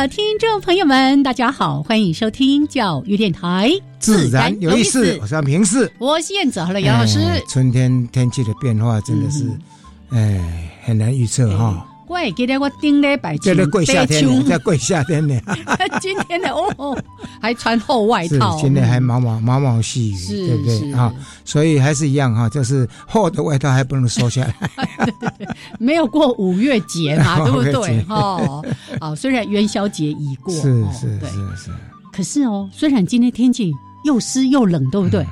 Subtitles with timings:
[0.00, 5.18] 的听众朋友们，大家好，欢迎收听教育电台，自然有意思。
[5.20, 7.20] 我是平视，我是燕子，好了，杨老师。
[7.46, 9.44] 春天天气的变化真的是，
[10.08, 11.86] 哎，很难预测哈。
[12.10, 15.40] 怪，今天我顶礼拜在过夏天，在过夏天呢。
[16.02, 16.98] 今天的哦，
[17.40, 21.14] 还穿厚外套，今天还毛毛毛毛细雨，对不对啊？
[21.44, 24.54] 所以还是一样哈，就是厚的外套还不能收下来。
[25.78, 28.04] 没有过五月节嘛， 对不对？
[28.08, 28.64] 哦，
[29.00, 31.70] 好，虽然元宵节已过，是是是是，
[32.12, 33.72] 可是哦，虽然今天天气
[34.04, 35.24] 又湿又冷，对不对？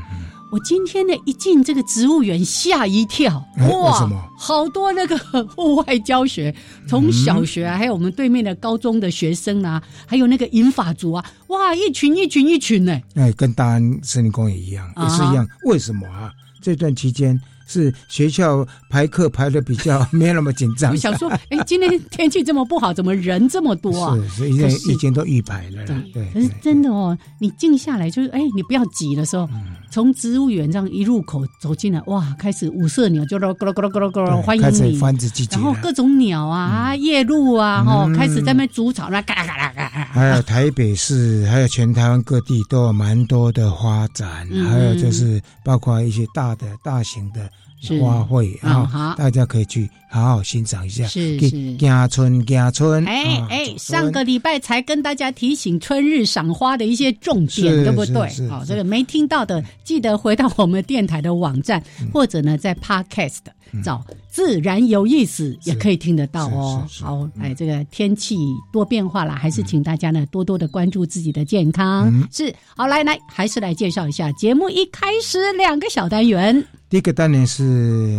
[0.50, 3.44] 我今天呢一进这个植物园，吓一跳，
[3.82, 6.54] 哇，好多那个户外教学，
[6.88, 16.32] 从小学啊，还有我们对面的高中的学生啊，还有那个银发族啊，哇，一群一群一群呢，哎，跟大安森林公园一样，也是一样，为什么啊？
[16.62, 17.38] 这段期间。
[17.68, 20.90] 是学校排课排的比较 没那么紧张。
[20.90, 24.18] 我想说，哎，今天天气这么不好，怎么人这么多啊？
[24.34, 25.84] 是，因为已经都预排了。
[26.12, 29.48] 对，可是真的哦，你静下来就是，哎，你不要挤的时候，
[29.90, 34.98] 从植物园这样一入口走进来，哇，开始五色鸟就咯咯咯咯咯咯欢迎你，
[35.50, 40.08] 然后各种鸟啊，夜鹭啊，哈，开始在那筑巢，那嘎啦嘎啦嘎啦。
[40.12, 47.50] 还有台北市，还有全台湾各地都有蛮多的花展，还有就是包括一些大的、大型的。
[48.00, 51.06] 花卉啊，大家可以去好好欣赏一下。
[51.06, 53.04] 是是，家春家春。
[53.04, 58.48] 哎哎，上个礼拜才跟大家提醒春日赏花的一些重点，对不对？
[58.48, 61.82] 好，这个没听到的，记得回到我们电台的网站，
[62.12, 63.38] 或者呢，在 Podcast
[63.84, 66.86] 找自然有意思，也可以听得到哦。
[67.00, 68.36] 好，哎，这个天气
[68.72, 72.26] 多变化了，还是请大家呢多多的关注自己的健康。
[72.32, 76.64] 是，好来来，还是来介绍一下节目一开始两个小单元。
[76.88, 78.18] 第一个单元是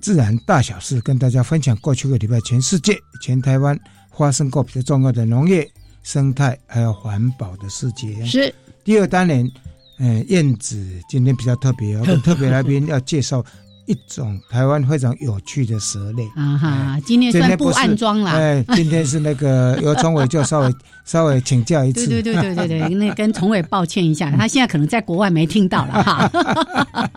[0.00, 3.78] 自然大小事，跟大家分享过去个礼拜全世界、全台湾
[4.16, 5.68] 发生过比较重要的农业、
[6.02, 8.26] 生态还有环保的事情。
[8.26, 9.50] 是第二单元，
[9.98, 13.44] 嗯，燕子今天比较特别，跟 特别来宾要介绍。
[13.88, 18.32] 一种台湾非常有趣的蛇类啊哈，今天算不安装了。
[18.32, 20.74] 哎，今天是那个由崇伟就稍微
[21.06, 22.04] 稍微请教一次。
[22.08, 27.08] 对对对对对对，那 跟崇伟抱歉一下，他现在可能在国外没听到了哈。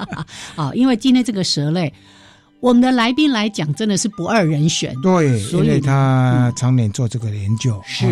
[0.55, 1.91] 好，因为今天这个蛇类。
[2.61, 4.93] 我们的来宾来讲，真的是不二人选。
[5.01, 7.81] 对，因为他常年做这个研究。
[7.85, 8.05] 是，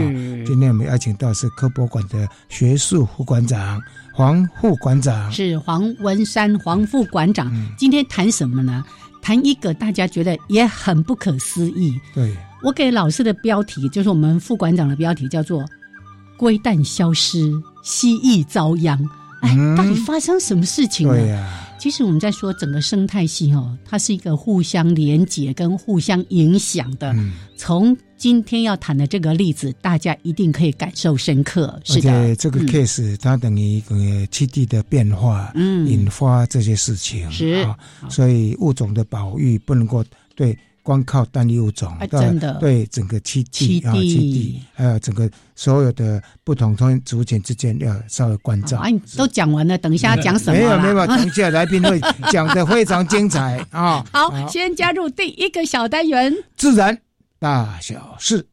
[0.45, 3.81] 今天我们邀请到是科博馆的学术副馆长
[4.13, 7.51] 黄副馆长，是黄文山黄副馆长。
[7.77, 8.83] 今天谈什么呢？
[9.21, 11.99] 谈一个大家觉得也很不可思议。
[12.13, 15.65] 对，我给老师的标题就是我们副馆长的标题，叫做
[16.39, 17.51] “龟蛋消失，
[17.83, 18.97] 蜥蜴遭殃”。
[19.43, 21.66] 哎，到底发生什么事情了？
[21.77, 27.15] 其实我们在说整个生态系哦，它是一个互相连接跟互相影响的。
[27.55, 31.79] 从今天要谈的这个例子，大家一定可以感受深刻。
[31.83, 33.95] 是的，这个 case 它等于一个
[34.31, 37.67] 气地的变化，嗯，引发这些事情是，
[38.09, 40.03] 所以物种的保育不能够
[40.35, 40.57] 对。
[40.87, 48.77] 光靠单一物种，真的对整个栖地啊，栖地还有整个所有的不同同族群之间要稍微关照。
[48.77, 50.57] 哎，都讲完了，等一下讲什么？
[50.57, 51.99] 没有 没有，等一下来宾会
[52.31, 54.01] 讲的非常精彩啊！
[54.13, 56.97] 好，先加入第一个小单元：自然
[57.37, 58.47] 大小事。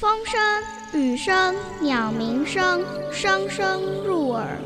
[0.00, 2.82] 风声、雨声、鸟鸣声，
[3.12, 4.58] 声声入耳。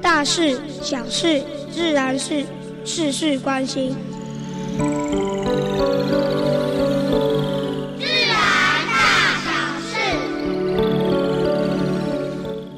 [0.00, 1.42] 大事小事
[1.72, 2.44] 自然是
[2.84, 3.94] 事事关心。
[7.98, 8.36] 自然
[8.88, 9.50] 大小
[9.80, 9.94] 事。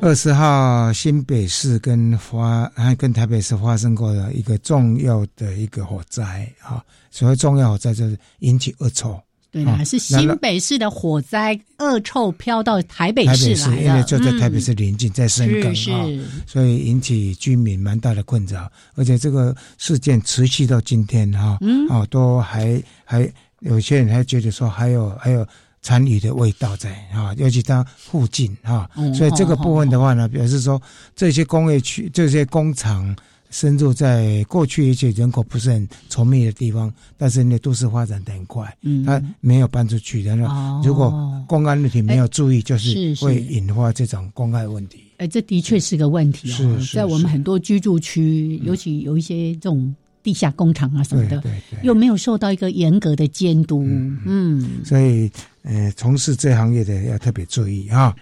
[0.03, 9.21] 二十号，新北市跟发跟台北市发生过的一个重要的一个火灾啊，所谓重要火灾就是引起恶臭。
[9.53, 16.07] 对啊，是新北市的火灾恶臭飘到台北市来因为就在台北市临近，在深港啊，
[16.47, 21.59] 所以引起居民蛮大的困扰，而且这个事件持续到今天哈，
[21.89, 25.45] 哦，都还还有些人还觉得说还有还有
[25.83, 30.81] 残余的味道在啊，尤其它附近啊，所以这个部分的话呢，表示说
[31.17, 33.17] 这些工业区这些工厂。
[33.51, 41.13] 深入在过去一些人口不是很稠密的地方，但是呢，都市发展的很快，嗯，他没有搬出去，然后如果
[41.49, 45.01] 公安问题没有注意，就是会引发这种公害问题。
[45.19, 51.43] 哎，这的确是个问题哦，在我们很多居住区，尤其有一些这种地下工厂啊什么的，
[51.83, 53.83] 又没有受到一个严格的监督，
[54.25, 55.31] 嗯，所以
[55.63, 58.15] 呃，从事这行业的要特别注意啊。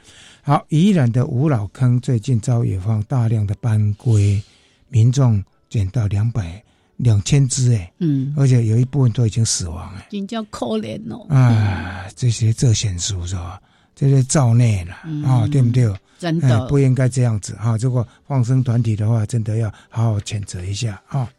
[0.43, 4.43] 好，宜兰的五老坑最近遭野放大量的斑龟。
[4.89, 6.63] 民众捡到两百
[6.97, 12.07] 两千只哎，嗯，而且有一部分都已经死亡哎，真叫可怜哦啊！
[12.17, 13.61] 这些这显书是吧？
[13.95, 14.95] 这些造孽了
[15.29, 15.93] 啊，对不对？
[16.19, 17.77] 真的不应该这样子哈！
[17.77, 21.31] 如果放生团体的话，真的要好好谴责一下啊！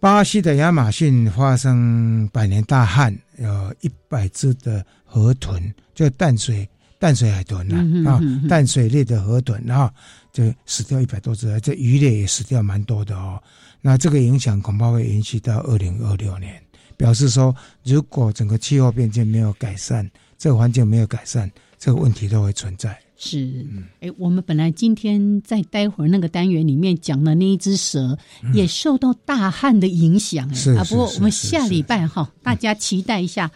[0.00, 6.68] 巴西的亚马逊发生百年大旱，有一百只的河豚，就淡水
[6.98, 9.92] 淡水海豚呐啊，淡水类的河豚啊。
[10.34, 13.40] 就死掉一百多只，这鱼类也死掉蛮多的哦。
[13.80, 16.60] 那这个影响恐怕会延续到二零二六年，
[16.96, 17.54] 表示说，
[17.84, 21.48] 如果整个气候变迁没有改善，这个环境没有改善，
[21.78, 22.98] 这个问题都会存在。
[23.16, 23.64] 是，
[24.00, 28.18] 哎，我们本来今天在待会儿那个单元里面讲的那一只蛇，
[28.52, 30.52] 也受到大旱的影响。
[30.52, 33.48] 是啊，不过我们下礼拜哈，大家期待一下。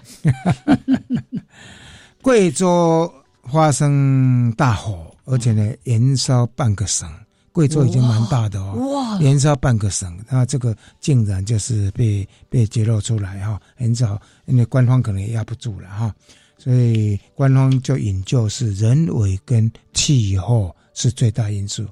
[2.22, 3.12] 贵州
[3.50, 5.07] 发生大火。
[5.28, 7.08] 而且呢，燃烧半个省，
[7.52, 16.14] 贵州已经蛮大的哦，燃烧半个省，那这个竟然就是被被揭露出来哈，很早，因为官方可能也压不住了哈，
[16.56, 21.86] 所以官方就引咎是人为跟气候是最大因素，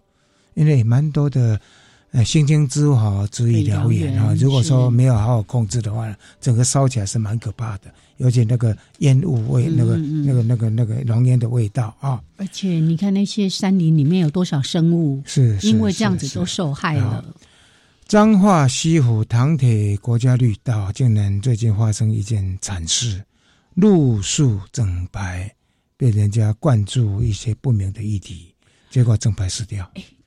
[0.54, 1.60] 因为蛮多的。
[2.16, 4.34] 呃，星星之火足以燎原啊！
[4.38, 12.18] 如果说没有好好控制的话，整个烧起来是蛮可怕的，尤其那个烟雾味，那个、那个、那个、那个浓烟的味道啊！
[12.38, 17.22] 而且你看那些山林里面有多少生物，是因为这样子都受害了。
[18.06, 23.22] 彰化西湖唐铁国家绿道竟然最近发生一件惨事，
[23.74, 25.54] 路树整排
[25.98, 28.54] 被人家灌注一些不明的液体，
[28.88, 29.86] 结果整排死掉。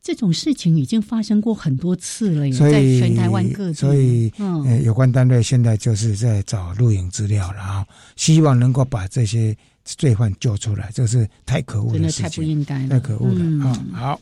[0.10, 3.74] 这种事情已经发生过很多次了，在全台湾各地。
[3.76, 7.86] 所以，嗯，有关单位现在就是在找录影资料了啊，
[8.16, 10.90] 希望能够把这些罪犯救出来。
[10.96, 13.86] 这是太可恶的事情，太不应该了，太可恶了啊！
[13.94, 14.22] 好，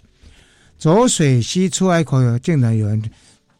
[0.77, 3.01] 浊水溪出海口竟然有人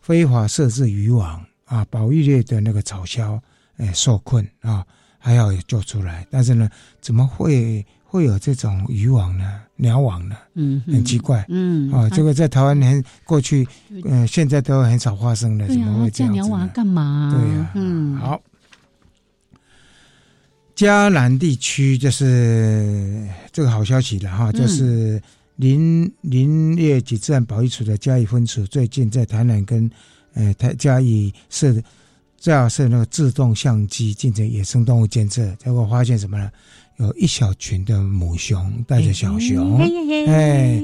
[0.01, 3.39] 非法设置渔网啊，保育类的那个草鸮
[3.77, 4.85] 哎受困啊，
[5.17, 6.69] 还要救出来，但是呢，
[6.99, 7.85] 怎么会？
[8.09, 13.67] 会有这种渔网呢，鸟网了，嗯，很奇怪，嗯，啊，这个在台湾很过去，
[14.03, 16.39] 嗯，现在都很少发生了，怎么会这样子？
[16.39, 17.31] 鸟网干嘛？
[17.33, 18.41] 对呀，嗯，好。
[20.75, 25.19] 嘉南地区就是这个好消息了哈，就是
[25.55, 29.89] 林林业及自然保育处的嘉义分处最近在台南跟
[30.35, 31.75] 呃台嘉义设
[32.37, 36.51] 架设那个自动相机进行野生动物监测，结果发现什么呢？
[36.97, 39.77] 有一小群的母熊带着小熊，
[40.27, 40.81] 哎，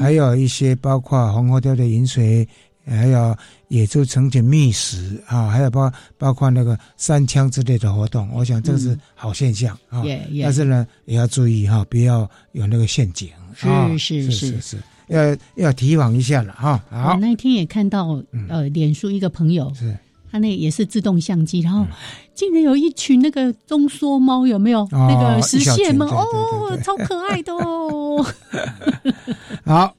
[0.00, 2.46] 还有一些包括红河雕的饮水，
[2.86, 3.36] 还有
[3.68, 10.04] 野猪成群觅食啊，还有包包括那个三枪之类的活动，我想这是好现象啊。
[10.42, 13.28] 但是呢，也要注意哈，不要有那个陷阱。
[13.56, 16.84] 是是是是，要要提防一下了哈。
[16.90, 19.96] 好，那天也看到呃，脸书一个朋友是。
[20.36, 21.86] 它那也是自动相机，然后
[22.34, 26.06] 竟然有一群那个中缩猫，有没有那个实线吗？
[26.06, 28.24] 哦，超可爱的哦。
[29.64, 29.96] 好，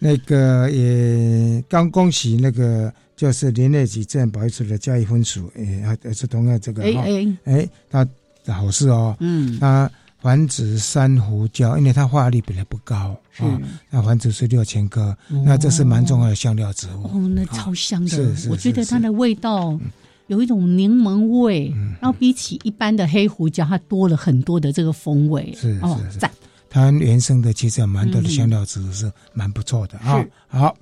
[0.00, 8.04] 那个也刚恭喜那个就是林业局自然保育处的嘉义分署，哎，也是同样这个哎，哎，他
[8.52, 9.88] 好事哦，嗯，他。
[10.26, 13.46] 繁殖珊瑚礁，因为它化力本来不高啊，
[13.88, 17.04] 那繁殖是六千颗，那这是蛮重要的香料植物。
[17.04, 19.78] 哦，那超香的，我觉得它的味道
[20.26, 25.54] 有一种柠檬味，然后比起一般的黑胡椒，它多了很多的这个风味。
[25.56, 26.28] 是是是，
[26.68, 30.26] 它原生的其实有蛮多的香料植物是蛮不错的啊。
[30.48, 30.76] 好，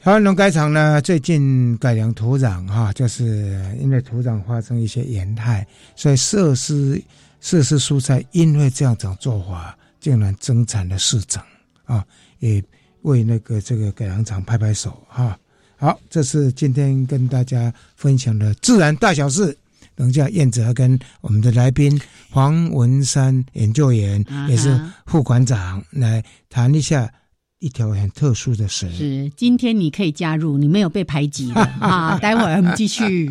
[0.00, 7.02] 台湾农改场呢最近改良土壤哈，就是因为土壤发生一些盐害，所以设施。
[7.44, 11.42] 设施蔬菜因为这样种做法，竟然增产了四成
[11.84, 12.02] 啊！
[12.38, 12.64] 也
[13.02, 15.38] 为那个这个改良厂拍拍手哈。
[15.76, 19.54] 好，这是今天跟大家分享的自然大小事。
[19.94, 27.12] 等一下燕子要跟我们的来宾黄文山研究员，也是副馆长来谈一下
[27.58, 28.88] 一条很特殊的蛇。
[28.88, 32.18] 是，今天你可以加入，你没有被排挤的 啊！
[32.18, 33.30] 待会儿我们继续。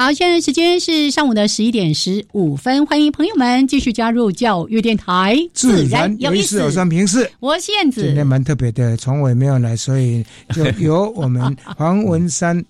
[0.00, 6.66] 好，现在时间是上午的十一点十五分，欢迎朋友们继续加入教育电台，自然有意思，有。
[7.40, 10.24] 我是燕子，今天蛮特别的，从伟没有来，所以
[10.54, 12.64] 就 由我们黄文山，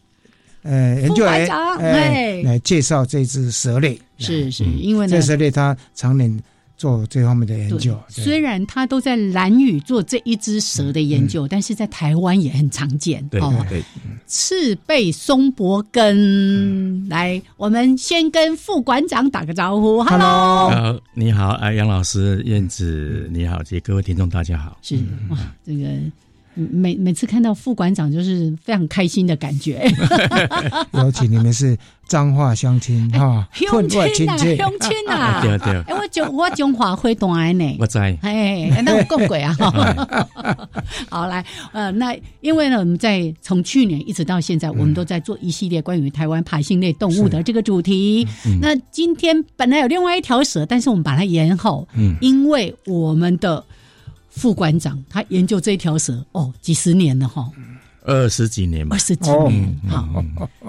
[0.63, 1.47] 呃，研究员
[1.79, 4.01] 哎来介绍这只蛇类。
[4.17, 6.35] 是是，因为呢，这蛇类它常年。
[6.79, 13.21] 做这方面的研究，虽然他都在蓝屿做这一只蛇的研究，但是在台湾也很常见。
[13.29, 13.83] 对对，
[14.29, 24.79] 赤背松柏根，来，我们先跟副馆长打个招呼，Hello，你好，哎，杨老师，燕子，你好，及各位听众，大家好。
[24.81, 24.95] 是
[25.31, 25.85] 哇，这个。
[26.59, 29.89] 每每次看到副馆长，就是非常开心的感觉。
[30.95, 35.81] 尤其你们是彰化乡亲哈，乡亲啊，乡亲啊， 对对。
[35.83, 38.19] 哎，我中我中华会短呢，我在。
[38.23, 39.55] 哎，那我够鬼啊！
[41.09, 48.27] 好来，呃，那因为呢，我们在从去年一直到现在，我们都在做一系列关于台湾爬行类动物的这个主题。
[48.61, 53.65] 那今天本来有另外一条蛇，但是我们把它延后，嗯，因为我们的。
[54.39, 57.51] 副馆长，他研究这条蛇哦，几十年了哈，
[58.05, 60.25] 二十几年嘛，二十几年，好，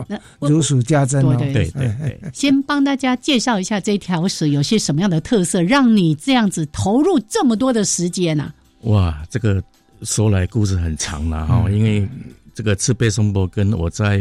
[0.07, 2.19] 那如数家珍哦，对对对。
[2.33, 8.51] 先帮大家介绍一下这条蛇有些什么样的特色，让你这样子投入这么多的时间呢？
[8.81, 9.63] 哇，这个
[10.01, 12.07] 说来故事很长了哈，因为
[12.55, 14.19] 这个赤背松柏根，我在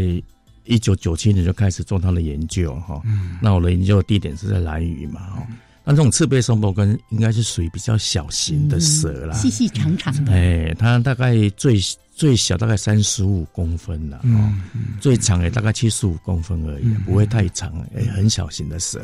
[0.64, 3.00] 一九九七年就开始做他的研究哈，
[3.40, 5.46] 那我的研究地点是在兰屿嘛哈。
[5.90, 10.32] 那这种赤背松柏根应该是属于比较小型的蛇啦，细细长长的。
[10.32, 11.80] 哎，它大概最
[12.14, 14.60] 最小大概三十五公分了，嗯，
[15.00, 19.00] 最长也大概七十五公分而已，不会太长，哎，很小型的蛇。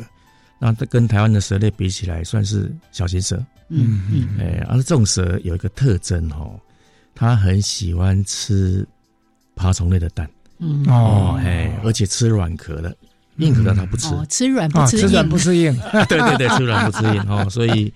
[0.58, 3.42] 那它跟台湾的蛇类比起来，算是小型蛇。
[3.70, 6.60] 嗯嗯，哎，而这种蛇有一个特征哦，
[7.14, 8.86] 它很喜欢吃
[9.56, 10.28] 爬虫类的蛋。
[10.58, 12.94] 嗯哦，哎，而且吃软壳的。
[13.36, 15.76] 硬壳的它不吃，吃软不吃硬，吃软不吃硬。
[16.08, 17.48] 对对对，吃软不吃硬哦。
[17.50, 17.92] 所以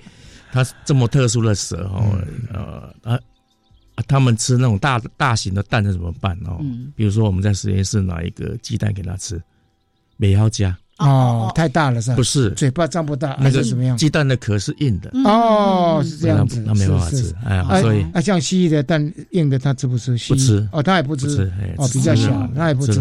[0.53, 2.21] 它这么特殊的蛇哦，
[2.53, 3.21] 呃啊，
[4.07, 6.59] 他们吃那种大大型的蛋，那怎么办哦？
[6.97, 9.41] 比如说我们在实验室拿一个鸡蛋给它吃，
[10.17, 10.77] 美要加。
[10.99, 12.17] 哦，太大了是吧？
[12.17, 13.97] 不是，嘴巴张不大，那个怎么样？
[13.97, 15.11] 鸡蛋的壳是硬的。
[15.25, 17.35] 哦，是这样子，那没办法吃。
[17.45, 19.01] 哎，所以那，像蜥蜴的蛋
[19.31, 20.17] 硬的，它吃不吃？
[20.29, 20.69] 不吃。
[20.73, 21.51] 哦，它也不吃。
[21.77, 22.95] 哦，比较小，它也不吃。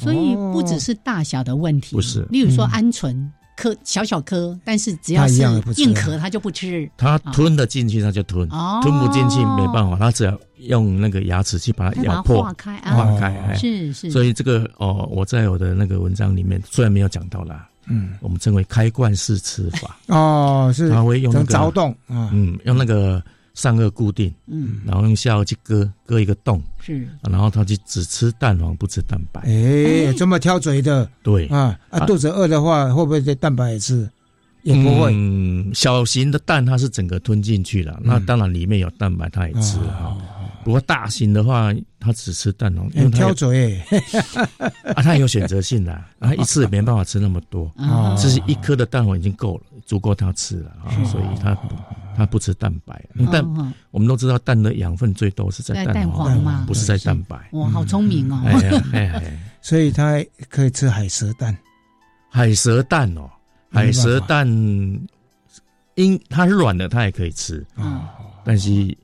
[0.00, 2.26] 所以不只是大小的问题，不是。
[2.30, 3.16] 例如说鹌鹑。
[3.58, 5.42] 颗小小颗，但是只要是
[5.76, 6.88] 硬壳，它就不吃。
[6.96, 8.46] 它吞得进去，它就吞；
[8.82, 13.52] 吞不进去，没办法，它只要用那个牙齿去把它咬破、化开、化开。
[13.56, 14.12] 是是。
[14.12, 19.98] 所以这个哦，我在我的那个文章里面虽然没有讲到啦，嗯，我们称为开罐式吃法。
[20.06, 20.88] 哦，是。
[20.90, 23.20] 它会用那个凿洞，嗯，用那个。
[23.58, 31.48] 上颚固定，嗯，然后用下颚去割割一个洞，是，然后他就只吃蛋黄不吃蛋白，哎，这么挑嘴的，对。
[31.48, 34.08] 啊啊，肚子饿的话会不会这蛋白也吃？
[34.62, 40.16] 也不会，嗯，小型的蛋它是整个吞进去了，那当然里面有蛋白它也吃啊。
[40.64, 43.80] 不过大型的话，它只吃蛋黄，很挑嘴，
[44.94, 51.58] 啊，它有选择性的，啊， 一次也没办法吃那么多，啊，这是一颗的蛋黄已经够了，足够它吃了啊，所以它。
[52.18, 53.44] 它不吃蛋白，但
[53.92, 57.48] 我们都知道蛋的养分最多是在蛋黄嘛，不是在蛋白。
[57.52, 58.42] 哇，好聪明哦！
[59.62, 61.56] 所以它可以吃海蛇蛋。
[62.28, 63.30] 海蛇蛋哦，
[63.70, 64.44] 海蛇蛋，
[65.94, 67.64] 因它是软的，它也可以吃。
[68.44, 68.98] 但是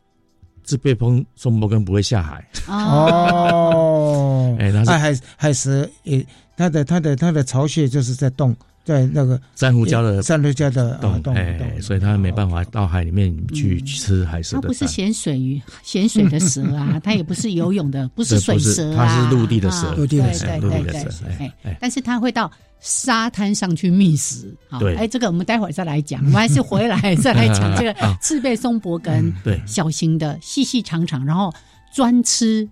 [0.65, 2.45] 这被风松柏根不会下海。
[2.67, 8.57] 哦， 哎，它海海蛇也，它的它的它的巢穴就是在洞。
[8.85, 14.57] 在那个珊瑚礁的珊瑚礁的洞，哎，所以它没办法到海里面去吃海蛇。
[14.57, 21.25] 它不是咸水鱼、 咸水的蛇啊， 它也不是游泳的， 不是水蛇啊，它是陆地的蛇，陆地的蛇，陆地的蛇。
[21.39, 22.51] 哎，但是它会到
[22.81, 24.55] 沙滩上去觅食。
[24.79, 31.53] 对，哎，这个我们待会儿再来讲，我们还是回来再来讲这个赤背松柏根，对，小型的、细细长长，然后。
[31.97, 32.69] 专吃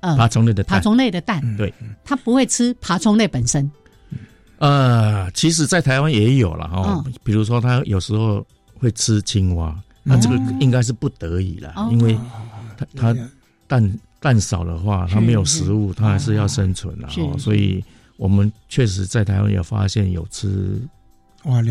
[0.00, 1.70] 呃爬虫类的爬虫类的蛋，对，
[2.02, 3.70] 它不会吃爬虫类本身。
[4.64, 8.42] 呃，其实，在台湾也有了哈，比如说他有时候
[8.78, 12.18] 会吃青蛙，那这个应该是不得已了，因为
[12.78, 13.16] 他他
[13.66, 17.84] 蛋蛋少的话，他没有食物，他还是要生存的哈，所以
[18.16, 20.80] 我们确实在台湾也发现有吃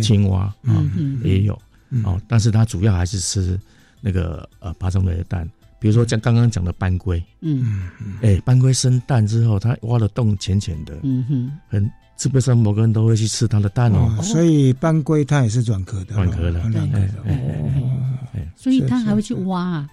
[0.03, 0.85] 青蛙啊，
[1.23, 1.59] 也有
[2.03, 3.59] 哦，但是它主要还是吃
[4.01, 11.91] 那个呃爬虫类的蛋，比如说像刚刚讲的斑龟，嗯嗯，哎，斑龟生蛋之后，它挖的洞浅浅的，嗯哼，很。
[12.17, 19.87] 赤背山摩根都会去吃它的蛋哦，所以斑龟它也是软壳的，软壳的，对，所以它还会去挖啊，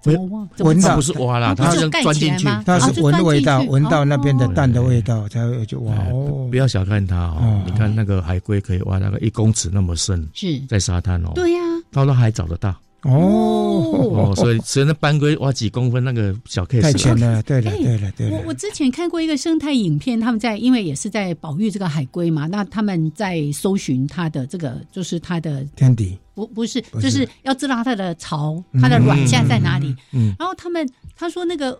[0.00, 0.48] 怎么挖？
[0.64, 5.94] 闻到不是挖啦，它是钻进去，它是闻味道，闻到那边的蛋的味道才会去挖。
[6.10, 10.58] 哦，不要小看它哦，你看那个海龟可以挖那个一公尺那么深，是。
[10.68, 11.60] 在沙滩哦，对呀，
[11.90, 12.74] 到了还找得到。
[13.02, 18.36] 哦哦，所以所以那斑龟挖几公分那个小 case 太浅了，对了对了对了。
[18.36, 29.94] 我我之前看过一个生态影片，他们在因为也是在保育这个海龟嘛，那他们在搜寻它的这个就是它的天敌，不不是就是要知道它的巢它的卵现在在哪里。
[30.12, 31.78] 嗯，然后他们他说那个。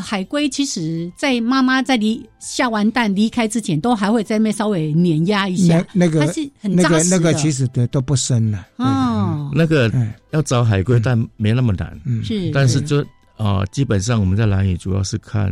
[0.00, 5.84] 海龟其实，在妈妈在离下完蛋离开之前，都还会在那边稍微碾压一下。
[5.92, 7.16] 那个它是很扎实的。
[7.16, 8.66] 那个其实都都不深了。
[8.76, 9.92] 哦，那个
[10.30, 11.98] 要找海龟蛋没那么难。
[12.22, 13.04] 是，但是就
[13.36, 15.46] 啊，基本上我们在蓝屿主要是看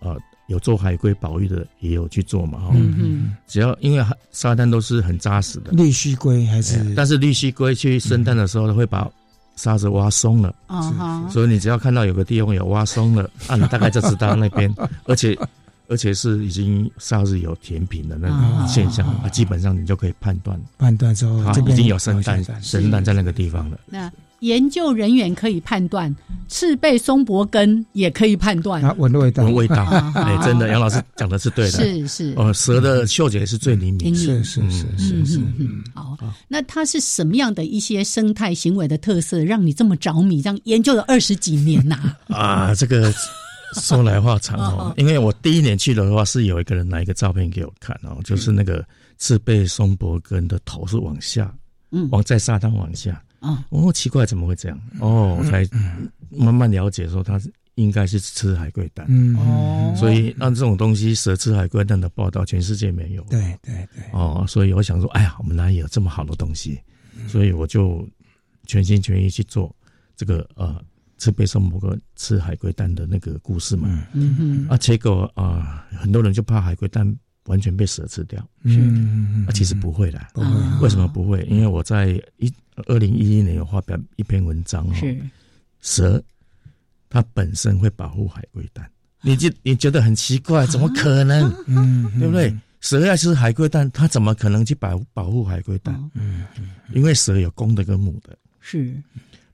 [0.00, 0.14] 啊，
[0.48, 2.58] 有做海龟保育的也有去做嘛。
[2.58, 5.72] 哈，嗯只要因为沙滩都是很扎实的。
[5.72, 6.94] 绿须龟还是？
[6.94, 9.10] 但是绿须龟去生蛋的时候，会把。
[9.60, 10.54] 沙子挖松了，
[11.30, 14.74] 所以你只要看到有个地方有挖松了， 啊，你大概就知道那边，
[15.04, 15.36] 而且
[15.86, 23.78] 而且是已经沙子有填平的那个现象啊，基本上你就可以判断判断说它已经有生蛋生蛋在那个地方了。
[23.84, 24.10] 那
[24.40, 26.14] 研究人员可以判断，
[26.48, 29.84] 赤背松柏根也可以判断，啊闻味道，闻味道，
[30.16, 35.40] 哎，真的，杨老师讲的是对的，是是，哦，蛇的嗅觉是最灵敏，是是是是是，
[35.94, 36.16] 好，
[36.48, 42.16] 那它是什么样的一些生态行为的特色，让你这么着迷，这样研究了二十几年呐？
[42.28, 43.12] 啊，这个
[43.74, 48.84] 说来话长 哦，因为我第一年去的话，是有一个人拿一个照片给我看哦，就是那个
[49.18, 51.54] 赤背松柏根的头是往下，
[51.90, 53.22] 嗯，往在沙滩往下。
[53.40, 54.80] 啊，哦，奇怪，怎么会这样？
[55.00, 55.66] 哦，我才
[56.30, 57.40] 慢慢了解，说他
[57.74, 59.06] 应该是吃海龟蛋。
[59.08, 63.22] 嗯，哦，所以让这种东西蛇吃海龟蛋的报道，全世界没有。
[63.24, 64.04] 对对对。
[64.12, 66.78] 哦，所以我想说，哎呀，我们哪里有这么好的东西？
[67.26, 68.06] 所以我就
[68.66, 69.74] 全心全意去做
[70.16, 70.82] 这个呃，
[71.18, 73.88] 吃贝松蘑菇吃海龟蛋的那个故事嘛。
[74.12, 74.68] 嗯嗯。
[74.68, 77.16] 啊，结果啊，很多人就怕海龟蛋。
[77.50, 80.82] 完全被蛇吃掉，嗯，啊，其实不会的，不会。
[80.82, 81.42] 为什么不会？
[81.50, 82.52] 因为我在一
[82.86, 84.94] 二零一一年有发表一篇文章哦，
[85.80, 86.22] 蛇
[87.08, 88.88] 它本身会保护海龟蛋，
[89.20, 91.52] 你就你觉得很奇怪，怎么可能？
[91.66, 92.56] 嗯，对不对？
[92.80, 95.92] 蛇要吃海龟蛋，它怎么可能去保保护海龟蛋？
[96.14, 96.46] 嗯，
[96.94, 98.94] 因为蛇有公的跟母的，是。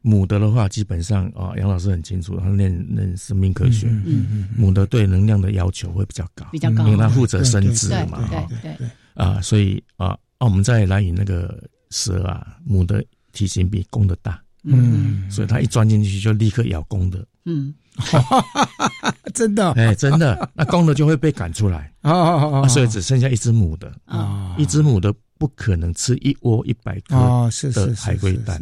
[0.06, 8.88] 母的的话，基本上啊，杨老师很清楚，他念念生命科学，嗯嗯，母的对能量的要求会比较高，比较高，因为它负责生殖嘛，哈，对对。
[9.14, 17.74] 啊，所以啊，啊，我们再来以那个蛇啊，母的体型比公的大，嗯，所以它一钻进去就立刻咬公的，嗯，
[19.34, 25.12] 真的，哎，真的，那公的就会被赶出来， 啊，所以只剩下一只母的，啊，一只母的。
[25.38, 28.60] 不可能吃一窝一百颗的海龟蛋，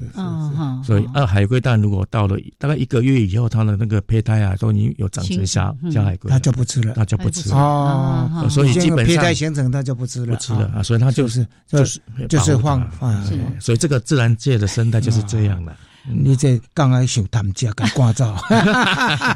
[0.85, 8.47] 所以啊，海龟蛋如果到了大概一个月以后，它的那个胚胎啊都已经有长成小小海龟，它就不吃了，它就不吃哦。
[8.51, 10.83] 所以基本上胚胎形成，它就不吃了，不吃了啊。
[10.83, 13.25] 所以它就是就是就是放放。
[13.61, 15.75] 所以这个自然界的生态就是这样的。
[16.07, 18.35] 你这刚才想他们家敢挂照？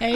[0.01, 0.13] 哎，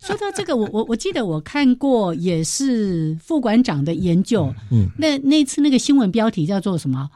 [0.00, 4.54] 说到这个，我我我记得我看过，也是副馆长的研究。
[4.70, 7.08] 嗯，那那次那个新闻标题叫做什么？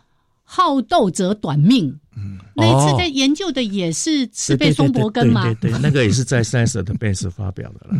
[0.43, 1.95] 好斗者短命。
[2.17, 5.43] 嗯，那一次在研究的也是赤贝松柏根吗？
[5.61, 7.95] 对对，那个也是在《Science》的 base 发表的了。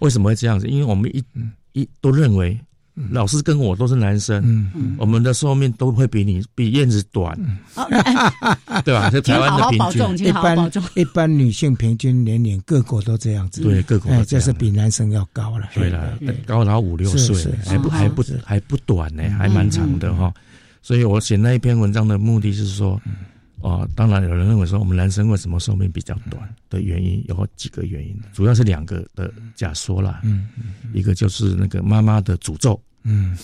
[0.00, 0.68] 为什么会这样子？
[0.68, 1.24] 因为我们一
[1.72, 2.58] 一都认为。
[3.10, 4.42] 老师跟我都是男生，
[4.74, 7.36] 嗯，我们的寿命都会比你比燕子短，
[8.84, 9.10] 对吧？
[9.10, 20.32] 是台湾的平均，一般一般女性平均年龄各国都这样子，对，各国这是比男生要高了，对了，高到五六岁，还不还不还不短呢，还蛮长的哈。
[20.82, 23.00] 所以我写那一篇文章的目的是说。
[23.60, 30.20] 哦，当然有人认为说我们男生为什么寿命比较短的原因有几个原因，主要是两个的假说啦。
[30.22, 30.46] 嗯，
[30.94, 32.80] 一个就是那个妈妈的诅咒。
[33.08, 33.36] 嗯，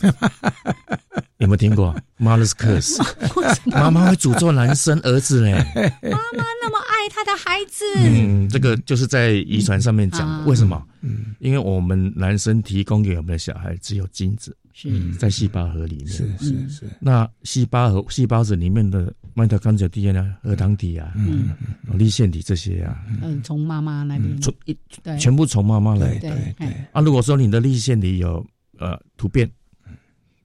[1.38, 3.02] 有没有听过？Mother's Curse？
[3.72, 5.52] 妈妈会诅咒男生儿子嘞。
[5.54, 7.84] 妈妈那么爱他他的孩子。
[7.96, 10.82] 嗯，这个就是在遗传上面讲，为什么？
[11.02, 15.14] 嗯，因为我们男生提供给我们的小孩只有精子，是。
[15.14, 16.90] 在细胞核里面，是是是。
[17.00, 21.50] 那细胞核细胞子里面的麦特康者 DNA、核糖体啊，嗯，
[21.92, 24.40] 粒腺体这些啊，嗯，从妈妈那边。
[24.40, 24.76] 从一
[25.18, 26.68] 全部从妈妈来，对对。
[26.92, 28.44] 啊，如果说你的粒腺体有
[28.78, 29.50] 呃突变，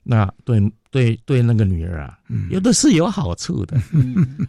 [0.04, 0.62] 那对。
[0.92, 2.18] 对对，那个女儿啊，
[2.50, 3.80] 有的是有好处的，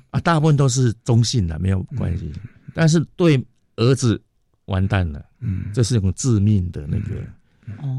[0.09, 2.33] 啊，大部分都是中性的，没有关系。
[2.73, 3.39] 但是对
[3.77, 4.19] 儿子
[4.65, 7.23] 完蛋了，嗯，这是一种致命的那个，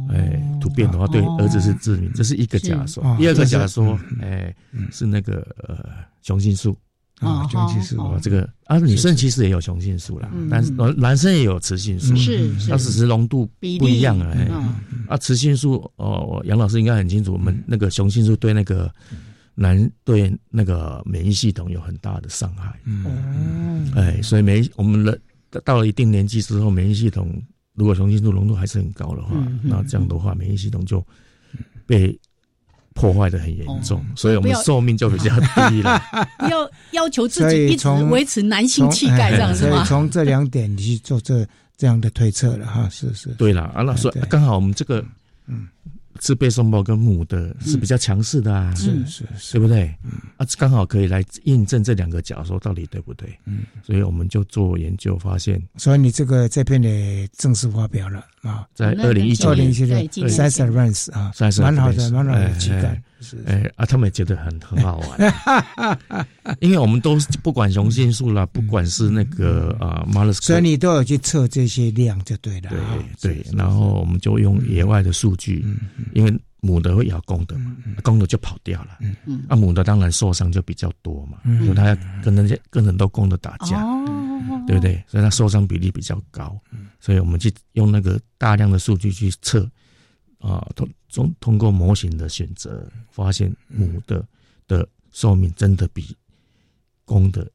[0.10, 3.04] 哎，突变的话对儿子是致命，这是一个假说。
[3.16, 4.56] 第二个假说，哎，
[4.92, 6.76] 是那个呃雄性素。
[7.22, 14.50] 啊，雄性素啊，这个啊，女生其实也有雄性素啦，但是男男生也有雌性素，是，它只是浓度不一样而已。
[15.08, 18.92] 啊，雌性素哦，杨老师应该很清楚，我们那个雄性素对那个
[19.54, 22.74] 男对那个免疫系统有很大的伤害。
[22.86, 25.22] 嗯，哎，所以免我们人
[25.64, 27.32] 到了一定年纪之后，免疫系统
[27.76, 31.06] 如果雄性素浓度还是很高的话，那这样的话，免疫系统就
[31.86, 32.20] 被。
[32.94, 36.02] 破坏的很严重，所以我们寿命就比较低了。
[36.50, 39.84] 要 要求自己一直维持男性气概，这样是吗？
[39.86, 43.30] 从这两点你去做这这样的推测了哈，是是。
[43.38, 45.04] 对了，啊，那说刚好我们这个，
[45.48, 45.68] 嗯。
[46.20, 49.24] 是被双胞跟母的是比较强势的啊，是是，
[49.54, 49.88] 对不对？
[50.38, 53.28] 啊，刚好可以来印证这两个假说到底对不对？
[53.46, 63.02] 嗯，所以我们就做研究发现，所以你这个这篇的正式发表了啊，在二零一九年，Science 啊，蛮好的，蛮好的期待。
[63.46, 65.34] 哎啊，他们也觉得很很好玩，
[66.60, 72.72] 因为我们都不管雄性素啦，不管是那个啊马勒，所以你都有去测这些量就对了。
[73.22, 75.64] 对对，然后我们就用野外的数据，
[76.14, 78.98] 因为母的会咬公的嘛，公的就跑掉了，
[79.50, 83.86] 啊母的当然受伤就比较多嘛，因为它跟那些跟很多公的打架，
[84.72, 85.04] 对不对？
[85.06, 86.58] 所以它受伤比例比较高，
[87.00, 89.70] 所以我们去用那个大量的数据去测。
[90.40, 94.26] 啊，通通通过模型的选择，发现母的
[94.68, 96.18] 的寿命真的比
[97.06, 97.48] 公的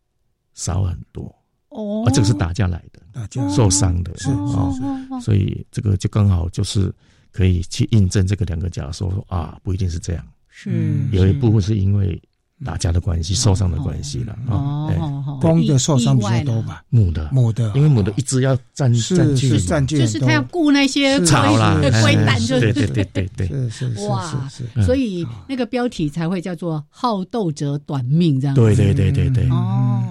[0.55, 1.25] 少很多。
[1.71, 6.95] 哦，啊，这个是打架来的，打架受伤的，是啊，所以这个就刚好就是
[7.33, 12.23] 可以去印证这个两个假说，说啊，不一定是这样，是有一部分是因为。
[12.65, 15.16] 打架的关系，受伤的关系了啊！
[15.41, 16.83] 公的受伤比较多吧？
[16.89, 24.49] 母的，母的，因为母的一直要占占据，占据，就是他要顾那些草啦、龟蛋，就对对对对对，是是是，哇！
[24.87, 28.55] 所以那个标题才会叫做“好斗者短命”这样。
[28.55, 29.47] 对对对对对。
[29.51, 30.03] 哦，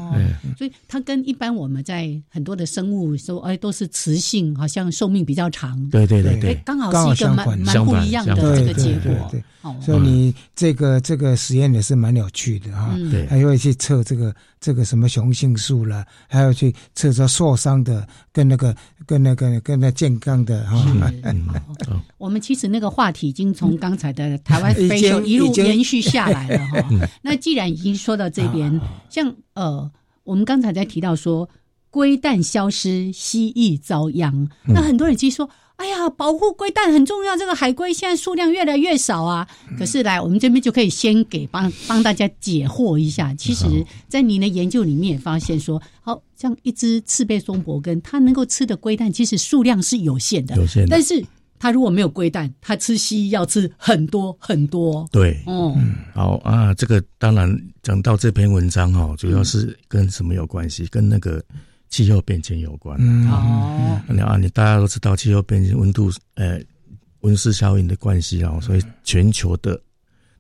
[0.57, 5.83] 所以它跟一般我们在很多的生物说，哎，都是雌性，好像寿命比较长。
[5.89, 9.11] 对对对对，刚好是一个蛮蛮不一样的这个结果。
[9.31, 9.41] 对
[9.81, 12.29] 所以你这个这个实验也是蛮有。
[12.35, 18.75] 趣的哈，对，还会去测这个这个什么雄性素了，还要去测测受伤的跟那个
[19.05, 20.75] 跟那个跟那健康的哈。
[22.19, 27.09] 我们其实那个话题已经从刚才的台湾飞手一路延续下来了 哈。
[27.21, 28.77] 那既然已经说到这边，
[29.09, 29.89] 像呃，
[30.25, 31.49] 我们刚才在提到说
[31.89, 35.49] 龟蛋消失，蜥蜴遭殃，那很多人其实说。
[35.77, 37.35] 哎呀，保护龟蛋很重要。
[37.35, 39.45] 这个海龟现在数量越来越少啊。
[39.77, 43.33] 可是来我们这边就可以先给帮帮大家解惑一下。
[43.35, 50.55] 其实，在您的研究里面也发现说，好像一只赤背松柏根，它能够吃的龟蛋其实数量是有限的。
[50.55, 50.89] 有限的。
[50.89, 51.23] 但是
[51.59, 55.05] 它如果没有龟蛋，它吃蜥蜴要吃很多很多。
[55.11, 56.73] 对，嗯，好啊。
[56.73, 60.87] 这个当然讲到这篇文章哈，主要是跟什么有关系？
[60.87, 61.43] 跟那个。
[61.95, 66.59] 气候变迁有关哦，你啊，你大家都知道气候变迁、温度呃
[67.21, 69.79] 温室效应的关系啊，所以全球的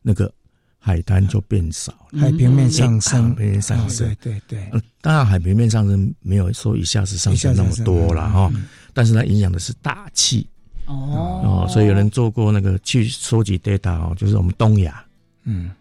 [0.01, 0.29] 那个
[0.77, 4.81] 海滩就变少了，海平面上升，平面上升，对对对。
[4.99, 8.51] 当然，海平面上升没有说一下子上升那么多了哈，
[8.93, 10.45] 但是它影响的是大气。
[10.87, 11.63] 哦。
[11.63, 15.01] 哦，所以有人做过那个去收集 data 哦，就是我们东亚，
[15.45, 15.71] 嗯，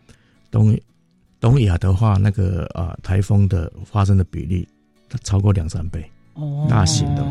[0.52, 0.78] 东
[1.40, 4.68] 东亚的话，那个啊台风的发生的比例。
[5.22, 7.22] 超过两三倍，哦大型的，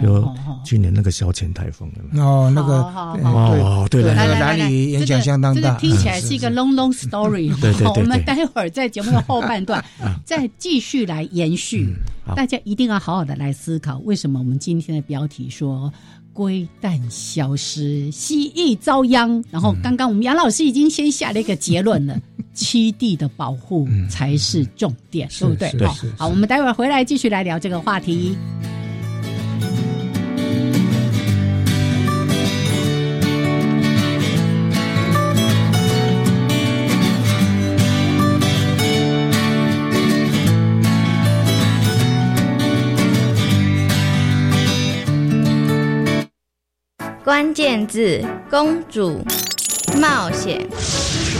[0.00, 0.26] 比如
[0.64, 2.82] 去年那个消遣台风哦，那个
[3.28, 5.76] 哦，对了，那个哪里影响相当大？
[5.76, 7.48] 听起来是一个 long long story。
[7.60, 9.84] 对对对，我们待会儿在节目的后半段
[10.24, 11.94] 再继续来延续。
[12.34, 15.92] 大家一定要好好的来思考，为什么我们今天的标题说。
[16.36, 19.42] 龟蛋消失，蜥蜴遭殃。
[19.50, 22.20] 然后刚刚我们杨老师已经先下了一个结论了：
[22.54, 25.86] 栖地的保护才是重点，对不对？
[25.86, 28.36] 好，好，我们待会儿回来继续来聊这个话题。
[47.26, 49.20] 关键字：公主、
[50.00, 50.64] 冒险、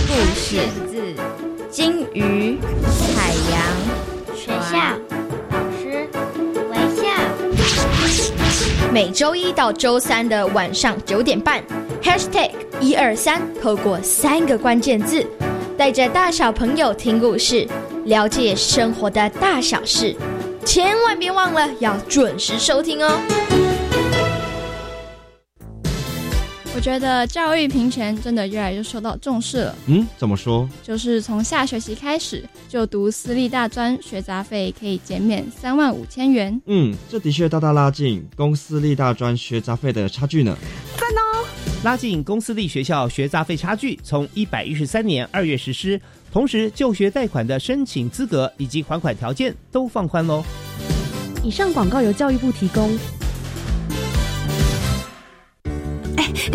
[0.08, 0.58] 故事
[0.90, 1.14] 字、
[1.70, 2.58] 金鱼、
[3.14, 3.62] 海洋、
[4.34, 4.76] 学校、
[5.52, 6.08] 老师、
[6.70, 7.06] 微笑。
[8.92, 11.62] 每周一到周三的晚上九点半
[12.02, 15.24] ，#hashtag 一二三，透过三个关键字，
[15.78, 17.64] 带着大小朋友听故事，
[18.06, 20.16] 了解生活的大小事。
[20.64, 23.20] 千万别忘了要准时收听哦！
[26.76, 29.74] 我觉得教育平权真的越来越受到重视了。
[29.86, 30.68] 嗯，怎么说？
[30.82, 36.60] 就是从下学期开始，就读私立大专，学杂费可以减免三万五千元。
[36.66, 40.54] 嗯，这的确大大拉近公私立大专学杂费的差距呢。
[40.98, 41.46] 赞哦！
[41.82, 45.98] 拉近公私立学校学杂费差距，从一百一十三年二月实施。
[46.30, 50.44] 同时，就学贷款的申请资格以及还款条件都放宽喽。
[51.42, 52.98] 以上广告由教育部提供。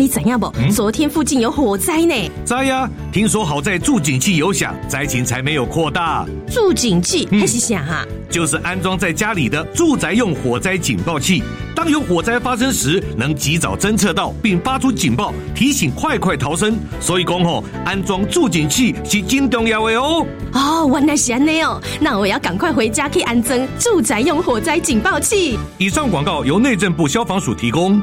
[0.02, 0.52] 你怎样不？
[0.74, 2.28] 昨天附近有火灾呢。
[2.44, 2.90] 灾呀！
[3.12, 6.26] 听说好在助警器有响，灾情才没有扩大。
[6.50, 8.04] 助警器还是响啊？
[8.28, 11.40] 就是安装在家里的住宅用火灾警报器。
[11.72, 16.76] 当有火灾发生时，能及早侦测到并发出警报，提醒快快逃生。
[16.98, 20.26] 所以讲吼，安装助警器是真重要的哦。
[20.52, 25.56] 哦，原来是安尼哦，那我要赶快回家去安装住宅用火灾警报器。
[25.78, 28.02] 以上广告由内政部消防署提供。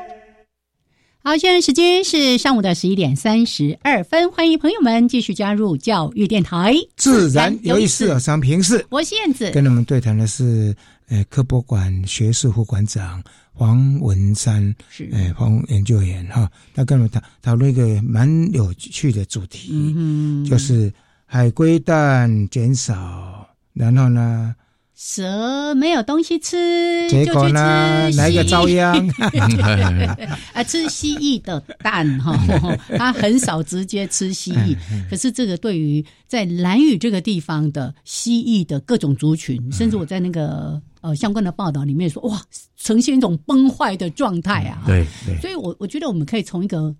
[1.23, 10.75] 好，现在时间是上午的十一点三十二分，欢迎朋友们继续加入教育电台，自然有意思，商平视，我是燕子，跟你们对谈的是
[11.09, 13.21] 呃科博馆学士副馆长。
[13.53, 15.07] 黄文山是。
[15.11, 16.25] 呃，黄研究员。
[16.29, 20.91] 哈，他跟我们讨讨论一个蛮有趣的主题，嗯就是
[21.27, 24.55] 海龟蛋减少，然后呢，
[25.03, 29.09] 蛇没有东西吃，结果呢，来个遭殃，
[30.53, 32.37] 啊，吃蜥蜴的蛋哈，
[32.99, 34.77] 他很少直接吃蜥蜴，
[35.09, 40.79] 可是这个对于在蓝屿这个地方的蜥蜴的各种族群，甚至我在那个。
[41.01, 42.39] 呃，相关的报道里面说，哇，
[42.77, 44.83] 呈现一种崩坏的状态啊！
[44.85, 46.95] 对对，所以我我觉得我们可以从一个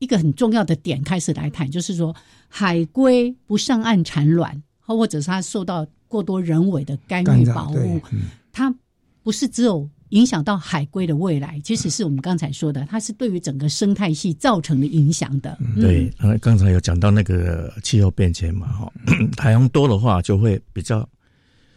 [0.00, 2.14] 一个很重要的点开始来谈，就是说
[2.46, 8.00] 海龟不上岸产卵，或者是它受到过多人为的干预保护，
[8.50, 8.74] 它
[9.22, 15.56] 不是只有影响到海龟的未来，其实是我们刚才说的，它是对于整个生态系造成的影响的。
[15.76, 18.92] 对，刚才有讲到那个气候变迁嘛，哈，
[19.38, 21.08] 海洋多的话就会比较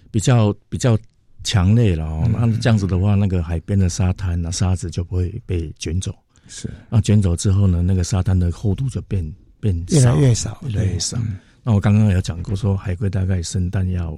[0.09, 0.97] 比较比较。
[1.43, 6.13] 强烈了哦，那这样子的话，那个海边的沙滩啊，沙子就不会被卷走。
[6.47, 9.27] 是，那卷走之后呢，那个沙滩的厚度就变
[9.59, 11.17] 变越来越少，越来越少。
[11.63, 14.17] 那我刚刚有讲过，说海龟大概生蛋要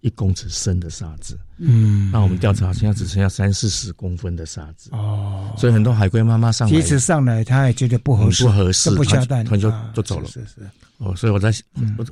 [0.00, 1.38] 一公尺深的沙子。
[1.56, 4.90] 嗯，那我们调查现在只剩下三四十公分的沙子。
[4.92, 10.26] 哦，所以很多海龟妈妈上来，其实上来它也觉得不合适，不合适，不下蛋，它就就走了。
[10.28, 10.60] 是是。
[10.98, 11.50] 哦，所以我在，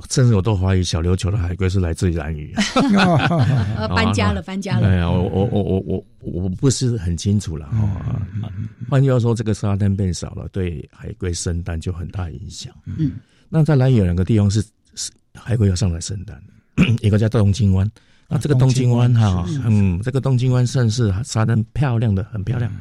[0.09, 2.53] 甚至我都怀疑小琉球的海龟是来自于蓝屿。
[3.77, 4.87] 呃，搬家了，搬家了。
[4.87, 6.05] 哎呀，我我我我我
[6.43, 8.21] 我不是很清楚了哈。
[8.89, 12.73] 换句话说，这个沙滩变少了，对海龟生蛋就很大影响。
[12.85, 13.13] 嗯，
[13.53, 14.63] 那在蓝屿有两个地方是
[14.95, 16.41] 是海龟要上来生蛋，
[17.01, 17.87] 一个叫东京湾。
[18.27, 22.71] 啊，这个东京湾哈，嗯，这个东京湾算是沙滩漂亮的，很漂亮，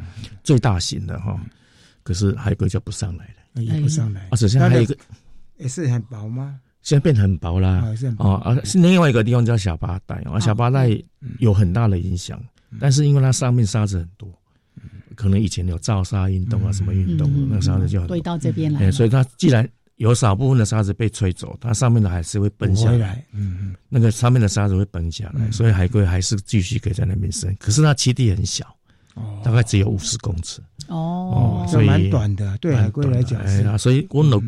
[0.42, 1.38] 最大型的哈。
[2.02, 4.28] 可是海龟就不上来了，也不上来。
[4.30, 4.96] 啊，首先还有一个。
[5.58, 6.58] 也是很薄吗？
[6.80, 7.84] 现在变得很薄啦。
[8.16, 10.98] 哦，啊，是另外一个地方叫小巴带啊，小巴带
[11.38, 12.42] 有很大的影响，
[12.80, 14.32] 但是因为它上面沙子很多，
[15.16, 18.90] 可能以前有造沙运动啊，什么运动，那个沙子就堆到这边来。
[18.90, 19.68] 所以它既然
[20.02, 23.24] 有少部分的沙子被吹走，它上面的还是会崩下来。
[23.32, 27.54] 嗯嗯，那个上面的沙子会崩下来，所以海龟还是继续可以在那边生。
[27.60, 28.66] 可是它栖地很小，
[29.14, 30.60] 哦大概只有五十公尺。
[30.88, 33.40] 哦，所以蛮短的，对海龟来讲。
[33.42, 34.42] 哎呀，所以我有。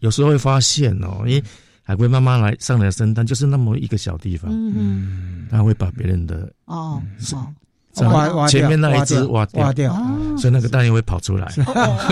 [0.00, 1.44] 有时候会发现哦，因为
[1.82, 7.02] 海龟妈妈来上来生蛋，就是那么一个小地方，嗯，它会把别人的哦，
[7.96, 9.92] 挖前面那一只挖掉，挖掉，
[10.38, 11.48] 所以那个蛋也会跑出来，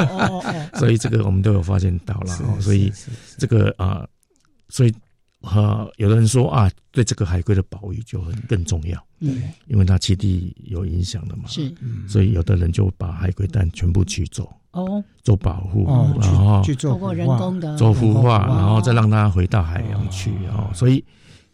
[0.74, 2.92] 所以这个我们都有发现到了，所以
[3.36, 4.06] 这个啊，
[4.68, 4.92] 所以
[5.42, 11.72] 啊，有的人说啊，对这个海龟的保育就很更重要，嗯，因为它栖地有影响的嘛，是，
[12.08, 14.52] 所以有的人就把海龟蛋全部取走。
[14.72, 17.74] 哦，做保护，哦然后去做人工的。
[17.78, 20.70] 做孵化，哦然后再让它回到海洋去哦。
[20.74, 21.02] 所以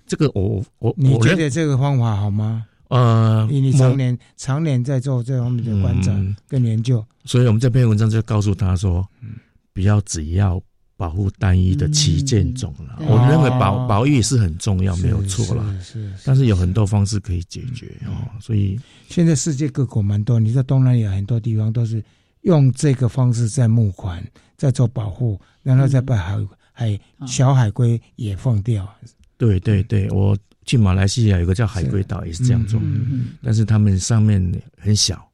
[0.04, 2.66] 这个我我你我觉得这个方法好吗？
[2.88, 9.06] 呃，你你常年常年在做这方面的观察嗯跟研究，所以我们这篇文章就告诉他说，
[9.72, 10.60] 不要只要
[10.96, 12.96] 保护单一的旗舰种了。
[13.00, 15.64] 嗯我认为保哦保育是很重要，没有错啦。
[15.82, 18.30] 是是是但是有很多方式可以解决哦。
[18.40, 22.02] 所以现在世界各国蛮多，你在东南亚很多地方都是
[22.42, 24.24] 用这个方式在募款，
[24.56, 28.86] 在做保护，然后再把海海小海龟也放掉。
[29.36, 32.80] 对对对，我去马来西亚有个叫海龟岛，也是这样做。
[33.42, 34.40] 但是他们上面
[34.78, 35.26] 很小，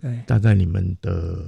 [0.00, 1.44] 对，大概你们的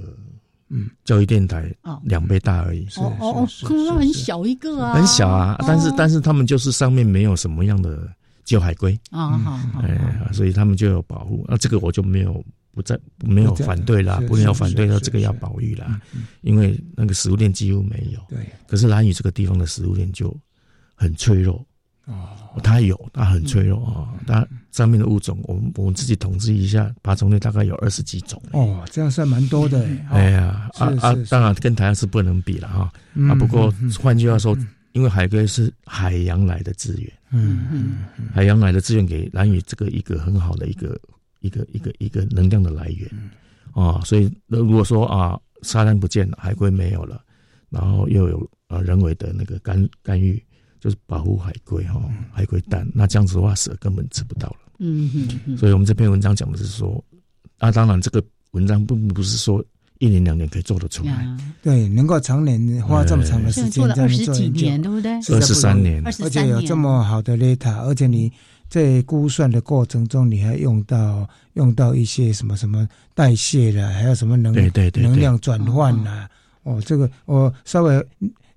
[0.69, 2.01] 嗯教育电台哦。
[2.03, 2.85] 两倍大而已。
[2.97, 8.07] 哦哦哦，可能很小一个啊，很小啊，但是哦但是他们就是上面没有什么样的
[8.43, 8.97] 救海龟。
[9.09, 11.45] 啊好好哎，所以他们就有保护。
[11.47, 16.01] 那这个我就没有不在没有反对啦，不能要反对，是说这个要保育啦，
[16.41, 18.19] 因为那个食物链几乎没有。
[18.29, 20.35] 对，可是兰屿这个地方的食物链就
[20.95, 21.65] 很脆弱。
[22.11, 24.13] 哦，它有，它很脆弱啊。
[24.27, 28.41] 它上面的物种，我们我们自己统计一下，爬虫类大概有二十几种。
[28.51, 30.07] 哦，这样算蛮多的哎。
[30.11, 32.91] 哎呀，啊啊当然跟台湾是不能比了哈。
[33.13, 34.57] 嗯啊，不过换句话说，
[34.91, 37.95] 因为海龟是海洋来的资源，嗯嗯
[38.33, 40.99] 海洋来的资源给蓝屿这个一个很好的一个
[41.39, 43.09] 一个一个一个能量的来源
[43.73, 44.01] 啊。
[44.03, 47.21] 所以那如果说啊，沙滩不见了，海龟没有了，
[47.69, 50.41] 然后又有呃人为的那个干干预，
[50.81, 52.01] 就是保护海龟哈，
[52.33, 54.57] 海龟蛋，那这样子的话，蛇根本吃不到了。
[54.79, 57.01] 嗯嗯嗯，所以我们这篇文章讲的是说，
[57.59, 59.63] 啊，当然这个文章并不是说
[59.99, 61.23] 一年两年可以做得出来，
[61.61, 65.21] 对，能够常年花这么长的时间做了二十几年对不对？
[65.21, 66.03] 实在不容易23年。
[66.07, 68.31] 而且有这么好的 data，而且你
[68.67, 75.03] 在估算的过程中，你还用到用到一些什么什么代谢了，还有什么能对对对对。
[75.03, 76.27] 能量转换啦。
[76.63, 78.05] 哦，这个我稍微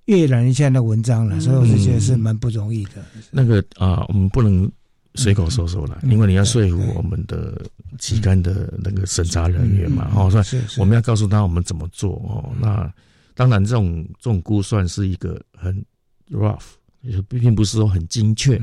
[0.07, 3.05] 阅览一下那文章了，所以我是觉得是蛮不容易的。
[3.31, 4.71] 那个啊、我们不能
[5.15, 7.61] 随口说说了，嗯因为你要说服我们的
[7.99, 12.53] 期刊的那个审查人员嘛，哦，所以我们要告诉他我们怎么做哦。
[12.61, 12.93] 那
[13.35, 15.85] 当然，这种这种估算是一个很
[16.31, 16.65] rough，
[17.01, 18.61] 也并不是说很精确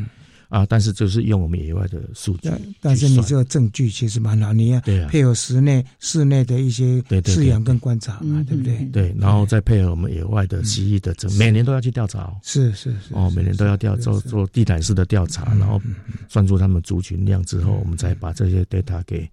[0.52, 8.86] 啊，但是就是用我们野外的数据但是你这个证据其实蛮难，你要配合室内室内的一些对对对饲养跟观察嘛，对不对？
[8.92, 12.36] 对，然后再配合我们野外的蜥蜴的整，每年都要去调查哦。
[12.44, 15.82] 是是是哦，每年都要调做做地毯式的调查，然后
[16.28, 19.26] 算出他们族群量之后，我们再把这些 data 给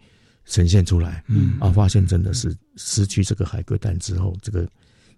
[0.46, 1.24] 呈现出来。
[1.26, 1.54] 嗯。
[1.59, 4.68] 啊，发现真的是失去这个海龟蛋之后，这个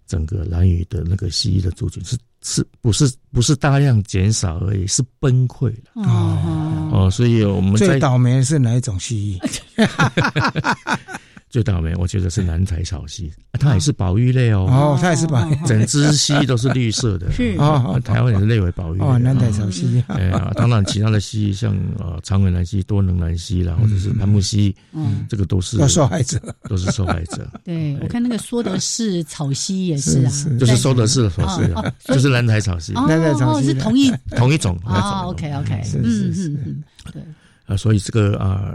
[0.07, 6.03] 整个蓝屿的那个蜥蜴的族群是是不是不是大量减少而已，是崩溃了。
[6.05, 9.39] 哦哦，所以我们在最倒霉的是哪一种蜥
[9.77, 9.87] 蜴？
[11.51, 14.67] 最倒霉，我觉得是南台草蜥，啊它也是保育类哦。
[14.71, 15.59] 哦它也是保育。
[15.67, 17.31] 整只蜥都是绿色的。
[17.33, 17.57] 是。
[17.59, 19.05] 哦哦，台湾也是列为保育类。
[19.05, 25.27] 哦南台草蜥哎呀，当然其他的蜥像呃长尾南蜥、多能南蜥啦，或者是攀木蜥，嗯。
[25.29, 27.51] 这个都是受害者，都是受害者。
[27.65, 33.03] 对我看那个说的是草蜥也是啊，就是说的是说是哦哦，就是南台草蜥，哦
[33.41, 34.79] 哦是同一同一种。
[34.85, 37.23] 哦，OK OK，嗯嗯嗯，对，
[37.67, 38.73] 啊，所以这个啊，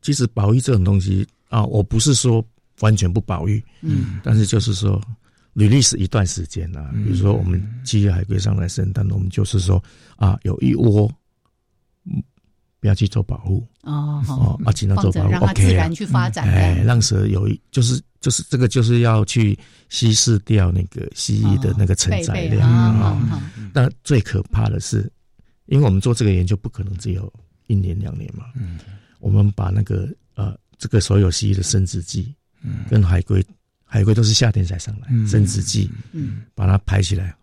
[0.00, 2.44] 其实保育这种东西啊，我不是说
[2.80, 5.00] 完全不保育，嗯，但是就是说
[5.54, 9.82] ，release 一段时间啊，比如说我们七月海龟上来生但，我们就是说
[10.16, 11.10] 啊，有一窝，
[12.04, 12.22] 嗯，
[12.80, 23.50] 不要去做保护哦哦，啊，尽量做保护让它自，OK 然去发展，哎，让蛇有一就是就是这个就是要去稀释掉那个蜥蜴的那个承载量啊。
[23.72, 25.10] 那最可怕的是，
[25.66, 27.32] 因为我们做这个研究不可能只有
[27.66, 28.78] 一年两年嘛，嗯，
[29.20, 33.44] 我们把那个呃这个所有蜥蜴的生殖季，嗯，跟海龟
[33.84, 37.34] 海龟都是夏天才上来，生殖季，嗯，把它排起来，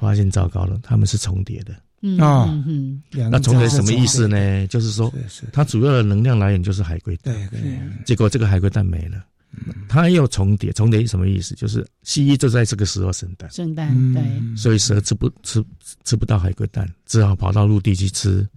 [0.00, 1.74] 发现糟糕了，它们是重叠的。
[2.02, 4.66] 嗯哦嗯那重叠什么意思呢？
[4.68, 5.12] 就是说，
[5.52, 9.22] 它主要的能量来源就是海龟蛋，对对，结果这个海龟蛋没了，
[9.86, 11.54] 它又重叠，重叠什么意思？
[11.56, 15.62] 就是蜥蜴就在这个时候生蛋，生蛋对，所以蛇吃不吃
[16.02, 18.48] 吃不到海龟蛋，只好跑到陆地去吃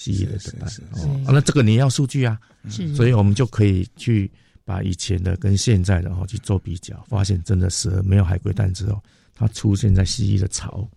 [0.00, 0.70] 蜥蜴的蛋。
[0.92, 2.38] 哦，那这个你要数据啊，
[2.70, 4.30] 是所以我们就可以去
[4.64, 8.98] 把以前的跟现在的哦去做比较，发现真的是没有海龟蛋之后，
[9.34, 10.88] 它出现在蜥蜴的巢。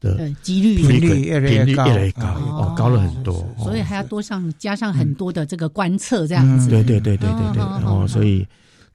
[0.00, 3.34] 的几率频率越来越频率高越来越高哦，高了很多。
[3.56, 6.68] 哦所以还要多上加上很多的这个观测这样子。
[6.68, 8.44] 对对对对对对，哦哦，所以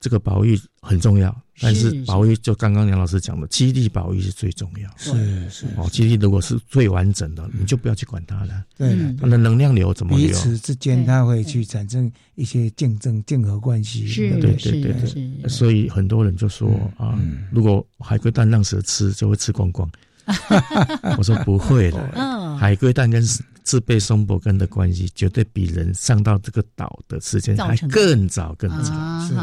[0.00, 4.90] 这个保育很重要，但是保育就刚刚梁老师讲的，基地保育是最重要。
[4.96, 8.64] 是是哦，基地如果是最完整的，你就不要去管它了。
[8.76, 10.28] 对，它的能量流怎么流？
[10.28, 14.06] 彼此之间它会去产生一些竞争、竞合关系。
[14.06, 15.48] 是，对对对对。
[15.48, 17.18] 所以很多人就说啊，
[17.50, 19.90] 如果海龟蛋让蛇吃，就会吃光光。
[21.16, 23.22] 我说不会的，海龟蛋跟
[23.68, 28.94] 自备松柏根的关系，绝对比人上到这个岛的时间还更早更早。
[29.26, 29.34] 是，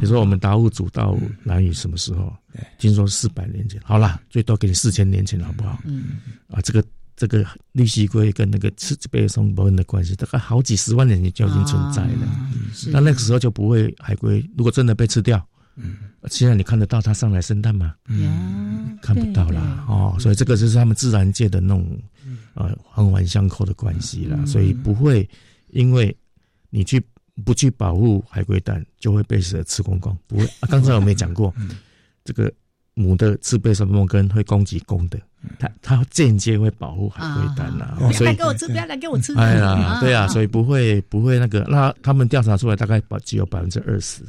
[0.00, 1.14] 比如说我们达悟族到
[1.44, 2.32] 南屿什么时候？
[2.78, 3.78] 听说四百年前。
[3.84, 5.78] 好啦，最多给你四千年前，好不好？
[5.84, 6.16] 嗯。
[6.48, 6.82] 啊，这个
[7.14, 12.50] 这个绿蜥龟跟那个自备松柏根的关系，大概好几十万年前就已经存在了。
[12.90, 15.46] 那那个时候就不会海龟，如果真的被吃掉。
[15.76, 15.96] 嗯，
[16.30, 17.94] 现在你看得到它上来生蛋吗？
[18.08, 19.84] 嗯，看不到啦。
[19.86, 21.96] 哦，所以这个就是他们自然界的那种，
[22.54, 24.38] 呃，环环相扣的关系啦。
[24.46, 25.28] 所以不会
[25.68, 26.14] 因为
[26.70, 27.02] 你去
[27.44, 30.16] 不去保护海龟蛋，就会被蛇吃光光。
[30.26, 31.54] 不会，刚才我们也讲过，
[32.24, 32.52] 这个
[32.94, 35.20] 母的吃贝什么根会攻击公的，
[35.58, 37.96] 它它间接会保护海龟蛋呐。
[38.00, 39.34] 不要来给我吃，不要来给我吃。
[39.36, 44.22] 哎呀，对啊，所以不会不会那个，那他们调查出来大概只有百分之二十。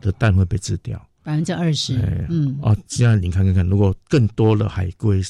[0.00, 1.96] 的蛋会被吃掉，百分之二十。
[2.28, 5.22] 嗯，哦，这样你看看看，如果更多的海龟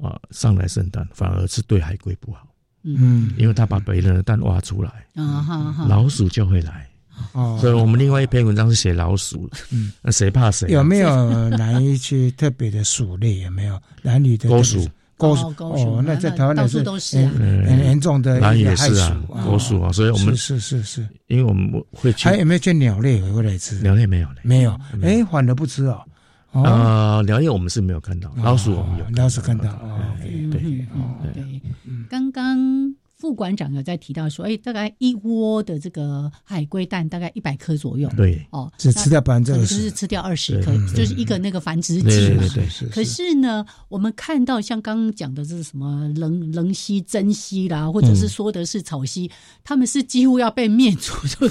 [0.00, 2.46] 啊上来生蛋，反而是对海龟不好。
[2.82, 6.88] 嗯，因为他把别人的蛋挖出来，啊哈，老鼠就会来。
[7.32, 9.50] 哦，所以我们另外一篇文章是写老鼠。
[9.70, 10.68] 嗯，那谁怕谁？
[10.70, 13.40] 有没有哪一些特别的鼠类？
[13.40, 14.86] 有没有 男女的 狗鼠？
[15.16, 22.28] 狗鼠哦，那在台湾到处都是很严重的，男也是啊，狗鼠啊，所以我们是是是，因为我们会去。
[22.28, 23.76] 还有没有见鸟类回来吃？
[23.80, 24.78] 鸟类没有嘞，没有。
[25.02, 26.04] 哎，反而不吃哦。
[26.52, 29.70] 啊，鸟类我们是没有看到，老鼠我们有，老鼠看到。
[29.70, 30.86] 哦，对对
[31.32, 31.60] 对，
[32.08, 32.94] 刚刚。
[33.18, 38.10] 副馆长有在提到说，哎，大概一窝的这个海龟蛋大概一百颗左右。
[38.14, 42.42] 对，哦，只吃掉百分之二十，就是吃掉二十颗，就是一个那个繁殖季嘛。
[42.54, 49.30] 对可是呢，我们看到像刚刚讲的这是什么棱棱蜥、珍蜥啦，或者是说的是草蜥，
[49.64, 51.46] 他们是几乎要被灭族，就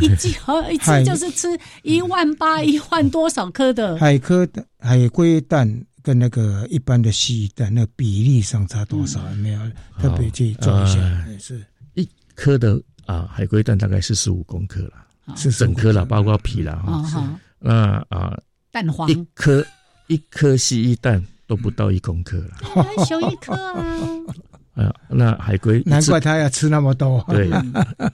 [0.00, 1.48] 一季好一次就是吃
[1.82, 5.84] 一万八、一万多少颗的海科的海龟蛋。
[6.08, 9.22] 跟那个一般的蜥蜴蛋那比例上差多少？
[9.34, 9.60] 没有
[9.98, 10.94] 特别去做一下。
[11.38, 17.38] 是一颗的啊，海龟蛋大概四十五公克了，是整颗了，包括皮了哈。
[17.58, 18.34] 那啊，
[18.70, 19.62] 蛋黄一颗
[20.06, 22.56] 一颗蜥蜴蛋都不到一公克了，
[23.04, 23.84] 小一颗啊。
[24.78, 27.22] 啊，那海龟难怪它要吃那么多。
[27.28, 27.50] 对，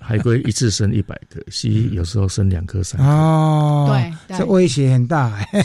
[0.00, 3.06] 海龟一次生一百颗，蜥蜴有时候生两颗、三颗。
[3.06, 3.86] 哦，
[4.28, 5.24] 对，这威胁很大。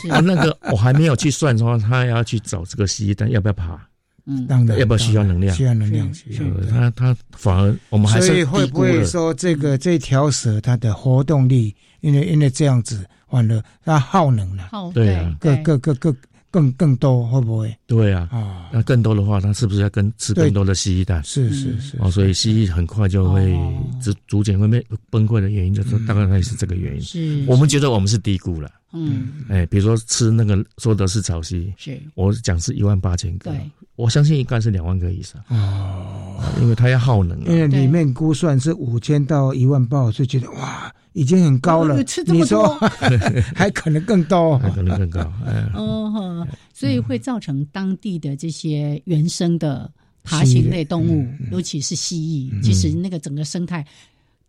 [0.10, 3.80] 啊，那个我还没有去算说他要去找这个蜥蜴蛋要不要爬？
[4.26, 5.56] 嗯，当然要不要需要能量？
[5.56, 6.43] 需要能量，需要。
[6.70, 16.14] 他他反而我们还是所以会不会说这个这条蛇它的活动力，因为因为这样子完了它耗能了，对啊，各各各各。
[16.52, 17.78] 更更多会不会？
[17.88, 21.24] 对啊，那更多的话，它是不是要跟吃更多的蜥蜴蛋？
[21.24, 21.97] 是是是。
[22.00, 23.56] 哦，所以蜥蜴很快就会
[24.02, 27.02] 逐逐渐会被崩溃的原因，就是大概也是这个原因。
[27.02, 28.72] 是，我们觉得我们是低估了。
[28.91, 35.41] 嗯，哎，比如说吃那个说的是草蜥，是，我讲是一万八千个，对，我相信应该是两万个以上。
[35.49, 40.93] 哦，因为它要耗能，啊因为里面估算是五千到一万八，就觉得哇。
[41.13, 42.77] 已经很高了，你说
[43.55, 45.19] 还可能更高，还可能更高。
[45.73, 49.91] 哦，所以会造成当地的这些原生的
[50.23, 53.85] 爬行类动物，尤其是蜥蜴，其实那个整个生态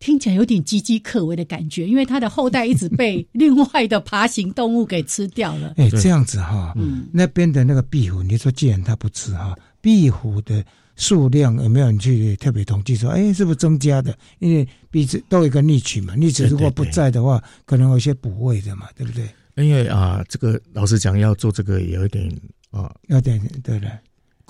[0.01, 5.75] 听起来有点岌岌可危的感觉，因为它的后代一直被 另外的爬行动物给吃掉了。
[5.77, 10.65] 哎，这样子哈，嗯那边的那个壁虎，你说既然它不吃哈，壁虎的。
[10.97, 14.15] 数量有没有人去特别统计说，哎，是不是增加的？
[14.39, 19.27] 因为彼此都有一个逆取嘛，逆取如果不在的话，可能有一些补位的嘛，对不对？
[19.57, 22.31] 因为啊，这个老实讲，要做这个也有点
[22.71, 23.91] 啊，有点对的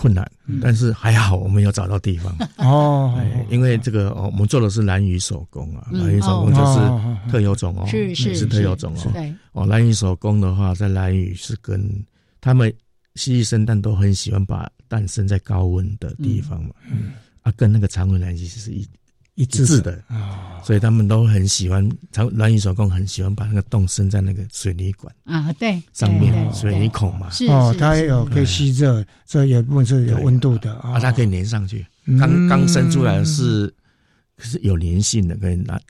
[0.01, 0.25] 困难，
[0.63, 3.15] 但是还好，我们有找到地方 哦。
[3.51, 9.13] 因为这个哦，我们做的是蓝鱼手工啊，蓝鱼手工就是特有种哦，是是是特有种哦。
[9.53, 11.83] 哦，蓝鱼手工的话，在蓝鱼是跟
[12.41, 12.73] 他们。
[13.17, 17.11] 蜥蜴生蛋都很喜欢把蛋生在高温的地方嘛，嗯，
[17.43, 18.87] 啊，跟那个长尾蓝蜥是一
[19.35, 19.93] 一致的。
[20.09, 31.87] 啊，所以他们都很喜欢长蓝蚁手工，很喜欢把那个洞伸在那个水泥管啊，对，上面水泥孔嘛，是哦，它也有可以吸热，所以有部分是有温度的啊，它可以粘上去，
[32.19, 33.73] 刚刚伸出来是
[34.39, 35.81] 是有粘性的，可以拿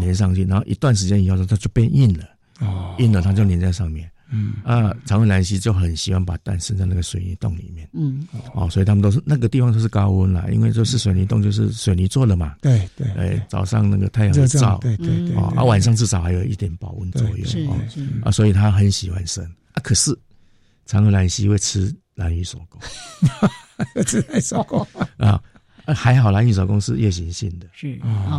[0.00, 2.24] 粘上去，然后一段时间以后它就变硬了，
[2.60, 4.10] 哦，硬了它就粘在上面。
[4.30, 7.88] 嗯啊，长尾兰溪就很喜欢把蛋生在那个水泥洞里面。
[7.92, 12.54] 嗯，哦，所以他们都是那个地方都是高温啦，因为就是水泥洞就是水泥做的嘛。
[12.60, 17.44] 对对，哎，早上那个太阳一照，对对对，啊，晚上至少还有一点保温作用。
[17.44, 19.80] 是是啊，所以他很喜欢生啊。
[19.82, 20.16] 可是
[20.86, 22.80] 长尾兰溪会吃蓝鱼手工，
[24.06, 24.86] 吃蓝鱼手工
[25.18, 25.42] 啊。
[25.86, 27.98] 还好，蓝鱼手工是夜行性的，是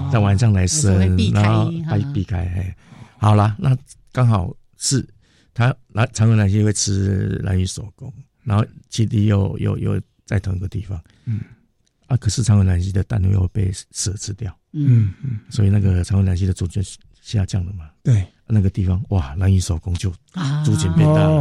[0.09, 0.97] 在晚上来生，
[1.33, 2.45] 然后它避开。
[2.55, 2.73] 嘿，
[3.17, 3.75] 好啦，那
[4.13, 5.05] 刚好是
[5.53, 8.11] 它蓝长尾蓝蜥会吃蓝鱼手工，
[8.43, 11.41] 然后基地又又又在同一个地方，嗯，
[12.07, 16.81] 啊，可是长尾蓝蜥的蛋又被蛇吃掉，嗯嗯，所以那个长尾蓝蜥的主角
[17.21, 18.25] 下降了嘛，对。
[18.53, 20.09] 那个地方哇，蓝鱼手工就
[20.65, 21.39] 逐渐变大了，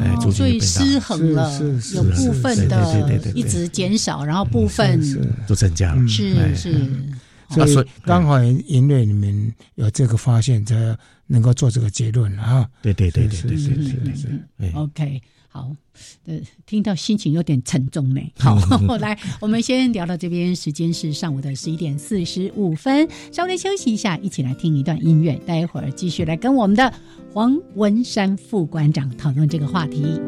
[0.00, 1.56] 哎，逐渐变大，所以失衡了，
[1.94, 5.00] 有部分的一直减少，然后部分
[5.46, 6.90] 都增加了，是是。
[7.48, 10.74] 所以刚好因为你们有这个发现，才
[11.26, 12.68] 能够做这个结论啊。
[12.82, 14.72] 对对对对对对对对。
[14.72, 15.22] OK。
[15.48, 15.74] 好，
[16.26, 18.20] 呃，听到心情有点沉重呢。
[18.36, 18.54] 好，
[19.00, 26.92] 来，我们先聊到这边，时间是上午的十一点四十五分，稍微休息一下，一起来听一段音乐，待会儿继续来跟我们的
[27.32, 30.20] 黄文山副馆长讨论这个话题。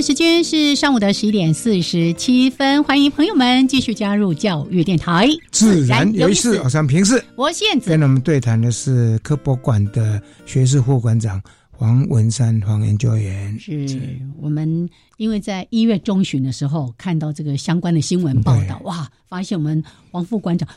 [0.00, 5.28] 时间是上午的十一点四十七分，欢迎朋友们继续加入教育电台。
[5.50, 11.42] 自然有意思，我是平视，我现在跟我们对谈的是科博馆的学士副馆长
[11.72, 13.58] 黄文山黄研究员。
[13.58, 19.82] 是我们因为在一月中旬的时候看到这个相关的新闻报道，哇，发现我们
[20.12, 20.68] 王副馆长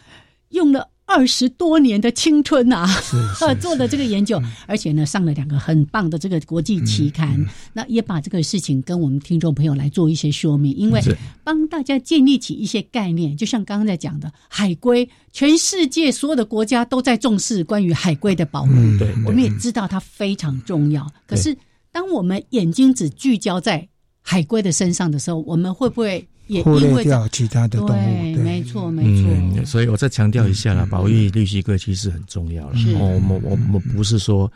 [0.49, 0.87] 用了。
[1.13, 2.87] 二十多年的青春呐，
[3.59, 11.01] 做的这个研究，而且呢上了两个很棒的这个国际期刊，那也把这个事情跟我们听众朋友来做一些说明，因为
[11.43, 21.05] 帮大家建立起一些概念，就像刚刚在讲的海龟，全世界所有的国家都在重视关于海龟的保护，对，我们也知道它非常重要。
[21.27, 21.55] 可是
[21.91, 23.85] 当我们眼睛只聚焦在
[24.21, 26.25] 海龟的身上的时候，我们会不会？
[26.63, 29.31] 忽略掉其他的动物，对，没错，没错。
[29.31, 32.75] 嗯，所以我再强调一下了，保育绿蜥龟其实很重要了。
[32.99, 34.51] 我我我我不是说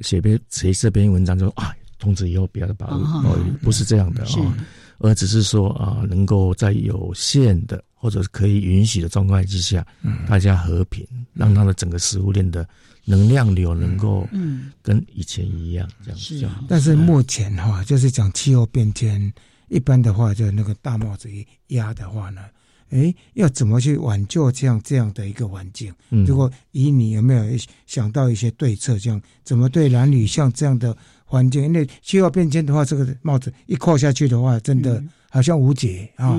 [0.00, 4.56] 写篇写这篇文章就啊，从此以后不要保育保育，不是这样的啊，
[4.98, 9.84] 而只是说啊，能够在有限的或者是可以允许的状况之下，
[10.28, 12.68] 大家和平，让它的整个食物链的
[13.04, 16.48] 能量流能够嗯跟以前一样这样子。
[16.68, 19.32] 但是目前哈，就是讲气候变迁。
[19.70, 22.42] 一般的话，就那个大帽子一压的话呢，
[22.90, 25.94] 哎，要怎么去挽救这样这样的一个环境？
[26.26, 27.44] 如果以你有没有
[27.86, 28.98] 想到一些对策？
[28.98, 30.94] 这样怎么对男女像这样的
[31.24, 31.62] 环境？
[31.64, 36.36] 因为气候变迁的话，这个帽子一扣下去的话，真的好像无解啊！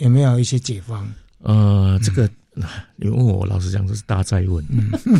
[0.00, 1.06] 有没有一些解方？
[1.40, 2.28] 呃，这个
[2.96, 4.64] 你问我，老实讲，这是大灾问。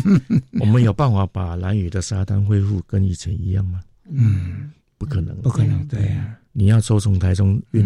[0.59, 3.79] 我们有办法把蓝屿的沙滩恢复跟以前一样吗？
[4.09, 6.35] 嗯，不可能，不可能，对呀。
[6.53, 7.85] 你要抽从台中运，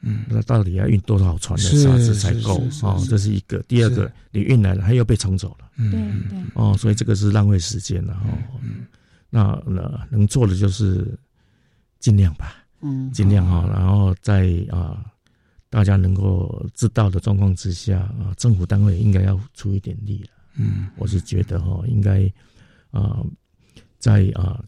[0.00, 3.04] 嗯，那到底要运多少船的沙子才够哦？
[3.08, 3.58] 这是一个。
[3.68, 6.38] 第二个，你运来了，它又被冲走了，嗯对。
[6.54, 8.38] 哦，所以这个是浪费时间了哦。
[9.30, 11.06] 那那能做的就是
[11.98, 12.64] 尽量吧。
[12.80, 15.04] 嗯，尽量哈，然后在啊，
[15.70, 20.28] 大家能够知道的状况之下啊，政府单位应该要出一点力了。
[20.56, 22.30] 嗯，我是觉得哈，应该
[22.90, 23.24] 啊，
[23.98, 24.62] 在啊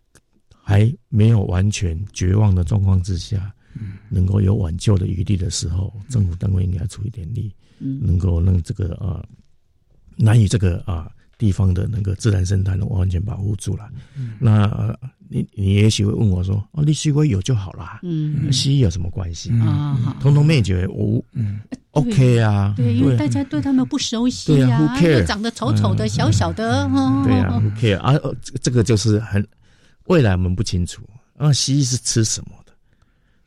[0.69, 9.25] 还没有完全绝望的状况之下，嗯，能够有挽救的余地的时候，政府单位应该出一点力，嗯，能够让这个啊，
[10.17, 11.09] 难以这个啊。
[11.39, 13.87] 地方的那个自然生态能完全保护住了。
[14.39, 14.99] 那
[15.29, 20.17] 你你也许会问我说：“哦，你西瓜有就好啦，嗯，蜥蜴有什么关系啊？
[20.19, 21.61] 通通灭绝无，嗯
[21.91, 22.73] ，OK 啊。
[22.75, 26.89] 对，因为大家对他们不熟悉啊，又长得丑丑的、小小的，
[27.23, 28.15] 对啊 care 啊？
[28.63, 29.47] 这个就是很
[30.07, 31.03] 未来我们不清楚
[31.39, 31.53] 那。
[31.53, 32.73] 蜥蜴是吃什么的？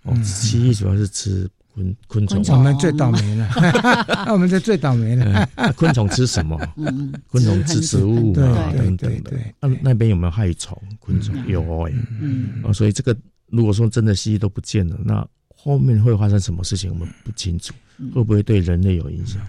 [0.04, 1.50] 哦，蜥蜴主要是吃。
[1.72, 3.48] 昆昆虫，我们最倒霉了。
[4.26, 5.48] 那我们就最倒霉了。
[5.78, 6.60] 昆虫吃什么？
[7.32, 9.32] 昆虫吃植物啊，等等的。
[9.62, 10.78] 那那边有没有害虫？
[11.00, 11.94] 昆虫有哎。
[12.20, 12.74] 嗯。
[12.74, 13.16] 所以这个
[13.48, 16.90] 如果说真的蜥蜴都不见了，那后面会发生什么事情？
[16.92, 17.74] 我们不清楚。
[18.14, 19.40] 会不会对人类有影响？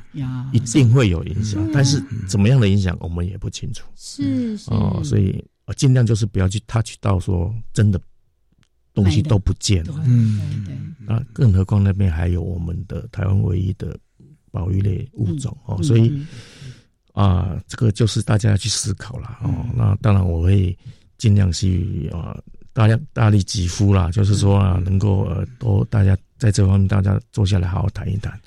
[0.53, 1.69] 一定会有影响。
[1.73, 3.85] 但是怎么样的影响，我们也不清楚。
[3.97, 4.71] 是是。
[4.71, 5.43] 哦，所以
[5.75, 8.01] 尽量就是不要去 touch 到说真的。
[8.93, 13.97] 东西都不见了，嗯，那更何况那边还有我们的台湾唯一的
[14.51, 16.27] 保育类物种哦，所以
[17.13, 19.65] 啊，这个就是大家要去思考了哦。
[19.77, 20.77] 那当然我会
[21.19, 22.37] 尽量去啊，
[22.73, 28.39] 大家大力疾呼啦，就是说啊，能够呃，都大家在这方面大家坐下来好好谈一谈，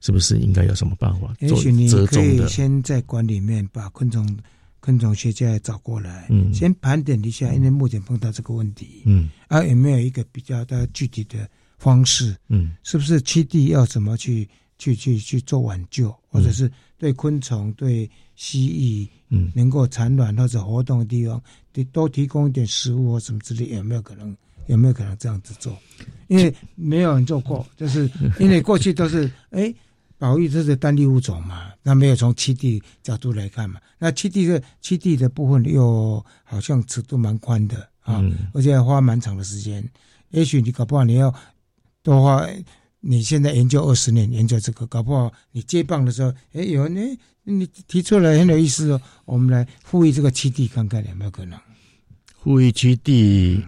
[0.00, 1.34] 是不是应该有什么办法？
[1.40, 4.24] 也许你可以先在馆里面把昆虫。
[4.88, 21.38] 昆虫学家也找过来，嗯，先盘点一下，因为目前碰到这个问题，嗯，啊，有没有一个比较的具体的方式，嗯，是不是栖地要怎么去去去去做挽救，或者是对昆虫、对蜥蜴，嗯，能够产卵或者活动的地方，
[21.70, 24.34] 得多提供一点食物或什么之类，有没有可能？
[24.68, 25.76] 有没有可能这样子做？
[26.28, 28.10] 因为没有人做过，就是
[28.40, 29.74] 因为过去都是哎。
[30.18, 31.70] 保育这是单一物种嘛？
[31.82, 33.80] 那没有从七地角度来看嘛？
[33.98, 39.88] 那七地的七地的部分又好像尺度蛮宽的啊，而且要花蛮长的时间。
[40.30, 41.32] 也许你搞不好你要
[42.02, 42.46] 多花，
[43.00, 51.58] 你现在研究二十年研究这个，搞不好你接棒的时候，哎，有人哎，你提出来很有意思哦，我们来复育这个七地看看有没有可能？
[52.42, 53.64] 复育栖地。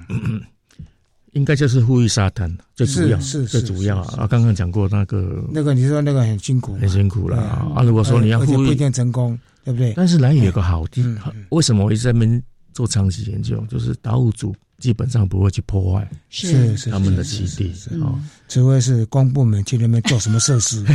[1.32, 4.26] 应该就是呼吁沙滩，最主要，是最主要啊！
[4.26, 7.82] 刚刚讲过那个，那个你说那个很辛苦，很辛苦了啊！
[7.82, 9.92] 如果说你要呼吁，不一定成功，对不对？
[9.96, 11.04] 但是蓝屿有个好地，
[11.50, 13.64] 为什么我一直在那边做长期研究？
[13.68, 18.18] 就是达悟族基本上不会去破坏，是是他们的基地哦，
[18.48, 20.84] 除非是公部门去那边做什么设施。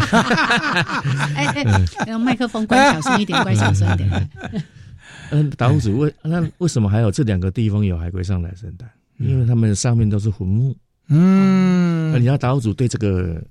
[1.36, 4.30] 哎哎，用麦克风关小声一点， 关小声一点。
[5.32, 8.90] 嗯，达悟族为那为什么还有这两个地方有海龟上来生蛋？
[9.18, 10.76] 因为他们上面都是坟墓，
[11.10, 13.42] 嗯，那你要达悟族对这个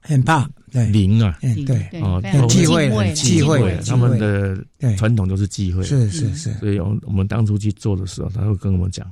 [0.00, 0.86] 很怕，对。
[0.86, 2.00] 灵啊，对。
[2.00, 4.56] 哦，忌讳，忌讳，他们的
[4.96, 6.52] 传统都是忌讳，是是是。
[6.54, 9.06] 所以，我我们当初去做的时候，他会跟我们讲，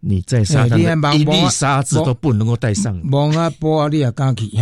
[0.00, 0.78] 你在沙滩
[1.18, 4.50] 一粒沙子都不能够带上，蒙啊波啊，你也敢去？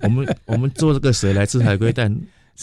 [0.00, 2.14] 我们我们做这个水来吃海龟蛋。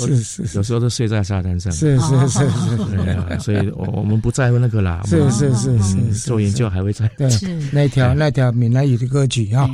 [0.07, 1.71] 是是，有时候都睡在沙滩上。
[1.71, 5.01] 是是是是，对啊，所以我我们不在乎那个啦。
[5.05, 5.97] 是是是是，
[6.27, 7.07] 做研究还会在。
[7.17, 7.29] 对，
[7.71, 9.69] 那条那条闽南语的歌曲啊。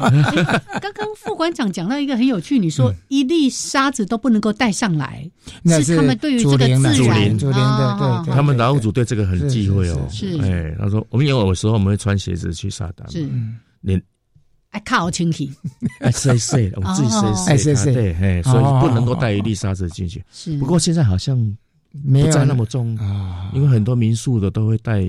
[0.81, 5.29] 刚刚副馆长讲到一个很有趣，你说一粒沙子都不能够带上来，
[5.83, 8.35] 是他们对于这个自然，祖灵祖灵的，对对。
[8.35, 10.07] 他们劳务组对这个很忌讳哦。
[10.11, 13.27] 是，哎，他说我们有时候我们会穿鞋子去沙滩，是，
[14.75, 14.83] 连。
[14.85, 15.51] 靠清气，
[16.01, 20.23] 哎塞塞，我自己塞塞塞，对，哎，所以不能够带一粒沙子进去。
[20.31, 21.37] 是，不过现在好像
[21.91, 25.01] 不再那么重啊，因为很多民宿的都会带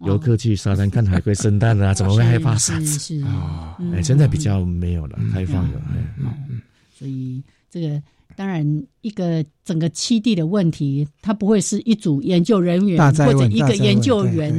[0.00, 3.22] 游客去沙滩看海龟生蛋啊，怎么会害怕沙子？
[3.24, 3.76] 啊？
[3.94, 5.80] 哎，现在比较没有了，开放了，
[6.18, 6.60] 嗯，
[6.98, 8.02] 所以这个。
[8.36, 8.64] 当然，
[9.00, 14.52] 一个整个七地的问题，它不会是一组研究人员或者一个研究员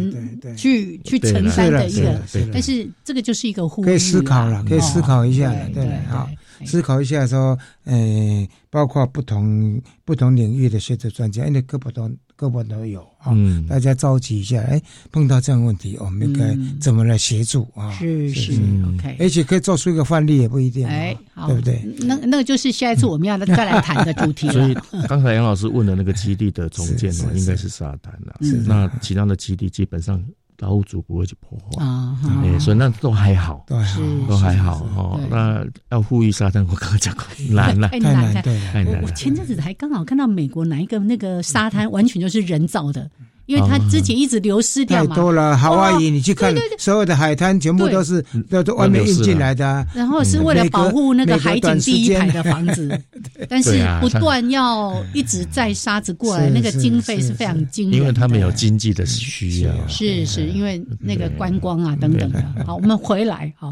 [0.57, 2.19] 去去承担的一个，
[2.51, 6.28] 但是这个就是一个呼可以思考了，可以思考一下，对，好，
[6.65, 12.17] 思考一下说，呃，包括不同不同领域的学者专家，因为各不同。
[12.38, 13.36] 各部都有啊，
[13.68, 14.80] 大家召集一下，哎，
[15.12, 17.92] 碰到这样问题，我们应该怎么来协助啊？
[17.98, 18.52] 是是
[18.94, 21.18] ，OK，而且可以做出一个范例，也不一定，哎，
[21.48, 21.82] 对不对？
[22.06, 24.54] 那那个就是下一次我们要再来谈的主题了。
[24.54, 24.78] 所以
[25.08, 28.38] 刚才杨老师问的那个基地的重建 呢，应该是沙滩了。
[28.68, 30.24] 那其他的基地基本上。
[30.60, 31.86] 老屋主不会去破坏。
[31.86, 34.76] 啊，哎，所以那都还好，都还好，都还好。
[34.95, 35.20] 哦。
[35.30, 39.01] 那要呼吁沙滩，我刚刚讲过， 难了，太难，太难。
[39.03, 43.10] 我前阵子还刚好看到美国哪一个那个沙滩完全就是人造的，
[43.48, 45.10] 因为它之前一直流失掉嘛。
[45.10, 49.86] 太多了，好阿姨，你去看，所有的海滩全部都是都都外面运进来的。
[49.95, 53.02] 然后是为了保护那个海景第一排的房子，
[53.50, 58.00] 但是不断要一直在沙子过来，那个经费是非常惊人。
[58.00, 59.72] 因为他们有经济的需要。
[59.88, 62.43] 是是，因为那个观光啊等等的。
[62.66, 63.72] 好，我们回来好。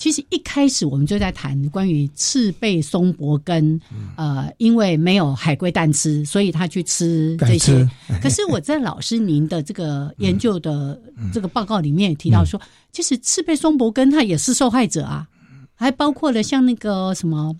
[0.00, 3.78] 其实一开始我们就在谈关于赤背松柏根，
[4.16, 7.86] 呃，因为没有海龟蛋吃，所以他去吃这些。
[8.22, 10.98] 可是我在老师您的这个研究的
[11.34, 12.58] 这个报告里面也提到说，
[12.90, 15.26] 其实赤背松柏根它也是受害者啊，
[15.74, 17.54] 还包括了像那个什么，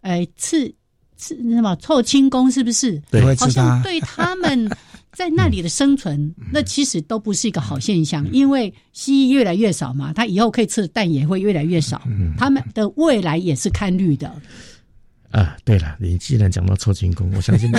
[0.00, 0.74] 哎，赤
[1.18, 3.02] 赤什么臭青工是不是？
[3.10, 4.66] 对，好像对他们。
[5.12, 12.00] 在那里的生存，那其实都不是一个好现象，因为蜥蜴越来越少嘛，它以后可以吃的蛋也会越来越少，
[12.38, 14.32] 它们的未来也是看绿的。
[15.30, 17.72] 啊，对了，你既然讲到臭金公，我相信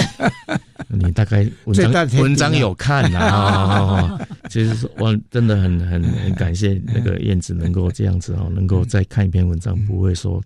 [0.88, 4.20] 你 大概文章文章有看啊。
[4.50, 10.42] 其实我真的很很很感谢那个燕子能够这样子哦，能够再看一篇文章，不会说。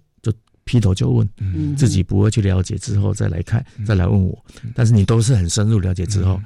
[0.67, 1.27] 劈头就问，
[1.77, 4.37] 自己不会去了解之后再来看，再来问我。
[4.75, 6.39] 但是你都是很深入了解之后，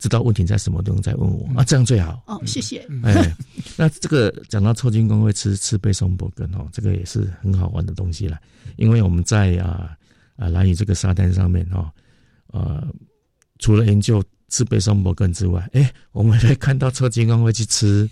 [0.00, 2.20] 知道问题在什么，地方再问我啊，这样最好。
[2.26, 2.84] 哦，谢谢。
[3.04, 3.34] 哎，
[3.76, 8.36] 那这个讲到臭金公会吃吃贝松伯根哦，这个也是很好玩的东西了。
[8.76, 9.96] 因为我们在啊
[10.36, 11.88] 啊蓝屿这个沙滩上面哦，
[12.48, 12.86] 呃，
[13.60, 18.10] 除了研究吃贝松伯根之外，哎，我们还看到臭金公会去吃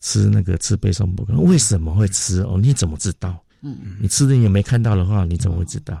[0.00, 2.56] 吃那个吃贝松伯根，为什么会吃哦？
[2.60, 3.42] 你怎么知道？
[3.66, 6.00] 嗯，你吃的也没看到的话，你怎么会知道？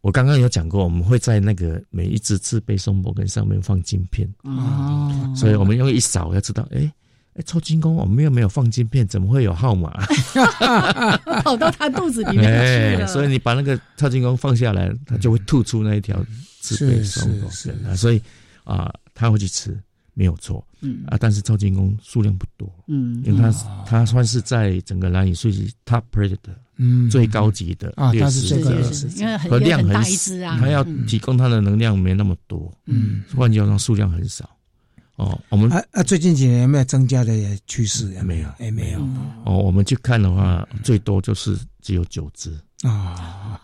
[0.00, 6.88] 我刚刚有讲过，我们会在那个每一只自备松柏根上面放晶片哦，所以我们用一扫要知道，哎
[7.34, 9.90] 哎，抽金工我们又没有放晶片，怎么会有号码？
[11.42, 12.44] 跑到他肚子里面
[12.96, 13.06] 去了。
[13.08, 16.24] 所以你把那个超金工放下来，他就会吐出那一条
[16.60, 18.22] 自备松柏根啊，所以
[18.64, 19.76] 啊，他会去吃。
[20.14, 21.04] 没有错，嗯。
[21.06, 23.50] 啊，但是超金工数量不多，嗯，因为它
[23.86, 28.80] 它算是在整个蓝屿属于 top predator，嗯，最高级的啊，它是这个，
[29.16, 34.48] 因为很量很只啊，它要提供它的能量没那么多，嗯，换句话说数量很少，
[35.16, 37.32] 哦，我们啊啊，最近几年有没有增加的
[37.66, 38.06] 趋势？
[38.22, 39.00] 没有，哎，没有，
[39.44, 42.52] 哦，我们去看的话，最多就是只有九只。
[42.82, 43.60] 啊。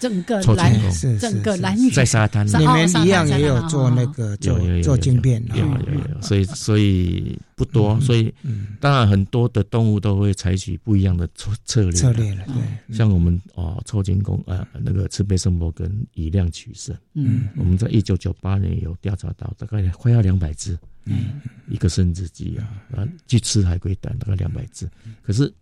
[0.00, 8.34] 整个蓝，整个蓝雨在沙滩，你们一样也有做那个做做晶片，有有有，所以所以不多，所以
[8.80, 22.64] 当然很多的动物都会采取不一样的策策略策略了，对，像我们哦抽金工呃那个赤背圣伯跟以量取胜，嗯，我们在一九九八年有调查到大概快要两百只，嗯，一个生殖鸡啊
[22.96, 24.88] 啊去吃海龟蛋大概两百只，
[25.20, 25.52] 可是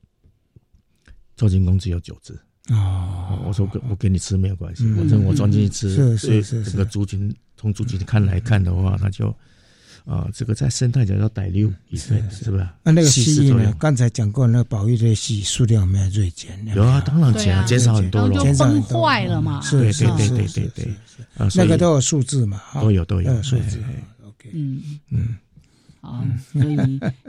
[1.36, 2.38] 抽金工只有九只。
[2.70, 5.88] 哦，我说我给你吃没有关系，反正我装进去吃。
[5.88, 9.34] 是是是，这个族群从族群看来看的话，那就
[10.04, 12.68] 啊，这个在生态角要逮六，是是不是？
[12.82, 13.74] 那那个蜥蜴呢？
[13.78, 16.62] 刚才讲过，那个保育的蜥数量没有锐减。
[16.74, 19.62] 有啊，当然减，减少很多了，减少坏了嘛。
[19.62, 20.84] 是对对对对对，
[21.38, 23.78] 啊，那个都有数字嘛，都有都有数字。
[24.26, 25.36] OK，嗯嗯，
[26.02, 26.76] 好，所以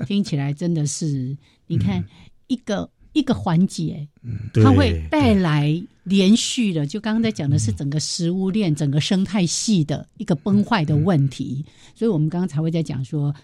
[0.05, 1.37] 听起来真的是，
[1.67, 2.03] 你看
[2.47, 2.89] 一个。
[3.19, 4.07] 一个环节，
[4.53, 6.87] 它会带来连续的。
[6.87, 11.63] 就刚刚在讲的是整个食物链、整个生态系的一个崩坏的问题。
[11.93, 13.35] 所以我们刚刚才会在讲说，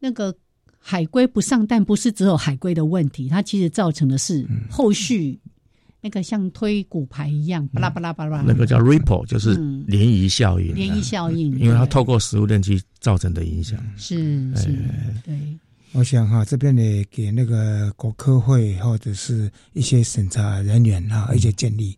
[0.00, 0.34] 那个
[0.78, 5.38] 海龟不上蛋，不是只有海龟的问题，它其实造成的是后续
[6.00, 10.74] 那个像推骨牌一样，巴拉巴拉巴拉，那个叫 ripple，就是涟漪效应。
[10.74, 13.78] 涟漪效应，因为它透过食物链去造成的影响。
[13.96, 14.66] 是是，
[15.24, 15.58] 对。
[15.94, 21.96] 我想哈，这边呢给那个国科会或者是一些审查人员哈一些建议。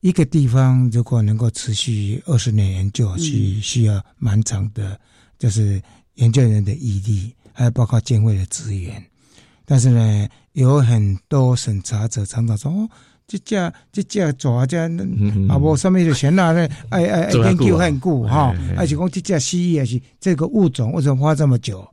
[0.00, 4.98] 一个地方如果能够持续二十年研究，需需要蛮长的，
[5.38, 5.80] 就是
[6.16, 9.00] 研究人的毅力，还有包括监会的资源。
[9.64, 12.88] 但是呢，有很多审查者常常说哦，
[13.28, 14.76] 这家这家抓这
[15.48, 21.88] 啊不上面就嫌那呢， 哎哎研究很久哈，而且讲这家蜥蜴也是这个物种为什么花这么久？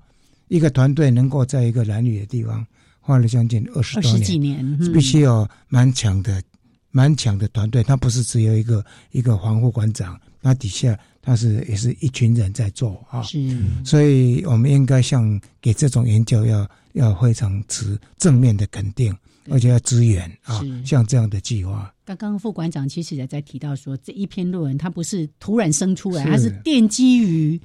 [0.51, 2.67] 一个团队能够在一个蓝屿的地方
[2.99, 6.43] 花了将近二十多年，必须要蛮强的、
[6.91, 7.81] 蛮强的团队。
[7.81, 13.23] 他不是只有一个一个防护馆长，那底下他是也是一群人在做啊。
[13.23, 13.39] 是，
[13.85, 19.15] 所以我们应该像给这种研究要要非常持正面的肯定，
[19.49, 20.61] 而且要支援啊。
[20.85, 27.57] 像这样的计划，刚刚副馆长其实也在提到说，这一篇论文它不是突然生出来，它是奠基于。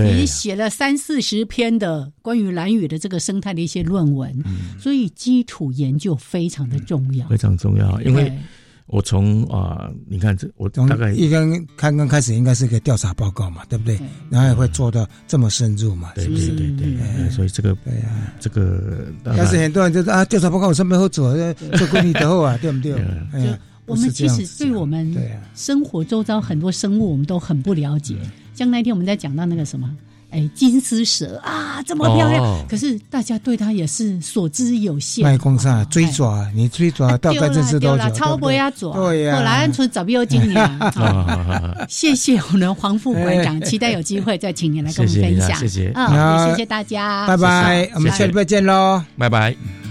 [0.00, 4.42] 你写了三四十篇的关于蓝雨的这个生态的一些论文，
[4.78, 8.00] 所以基础研究非常的重要，非常重要。
[8.02, 8.32] 因为
[8.86, 13.98] 我从啊，你看这我大概一刚刚刚开始应该是个调查报告嘛，对不对？
[14.28, 22.92] 然后也会做到这么深入嘛，对对对对，所以这个对啊，这个但是很多人就是啊，调查报告我上面好做，做规律的后啊，对不对？
[23.32, 25.16] 哎，我们其实对我们
[25.54, 28.16] 生活周遭很多生物，我们都很不了解。
[28.54, 29.90] 像那天我们在讲到那个什么。
[30.34, 35.22] 哎，金丝蛇啊，这么漂亮，可是大家对它也是所知有限。
[35.22, 38.10] 卖公上追爪，你追爪大概这是多久？
[38.14, 39.36] 超不要爪，对呀。
[39.36, 40.70] 后来出找不有经验。
[41.86, 45.58] 谢谢我们的黄副馆长，期待有机会再请您来跟我们分享。
[45.58, 49.81] 谢谢，啊，谢谢大家，拜拜，我们下礼拜见喽，拜拜。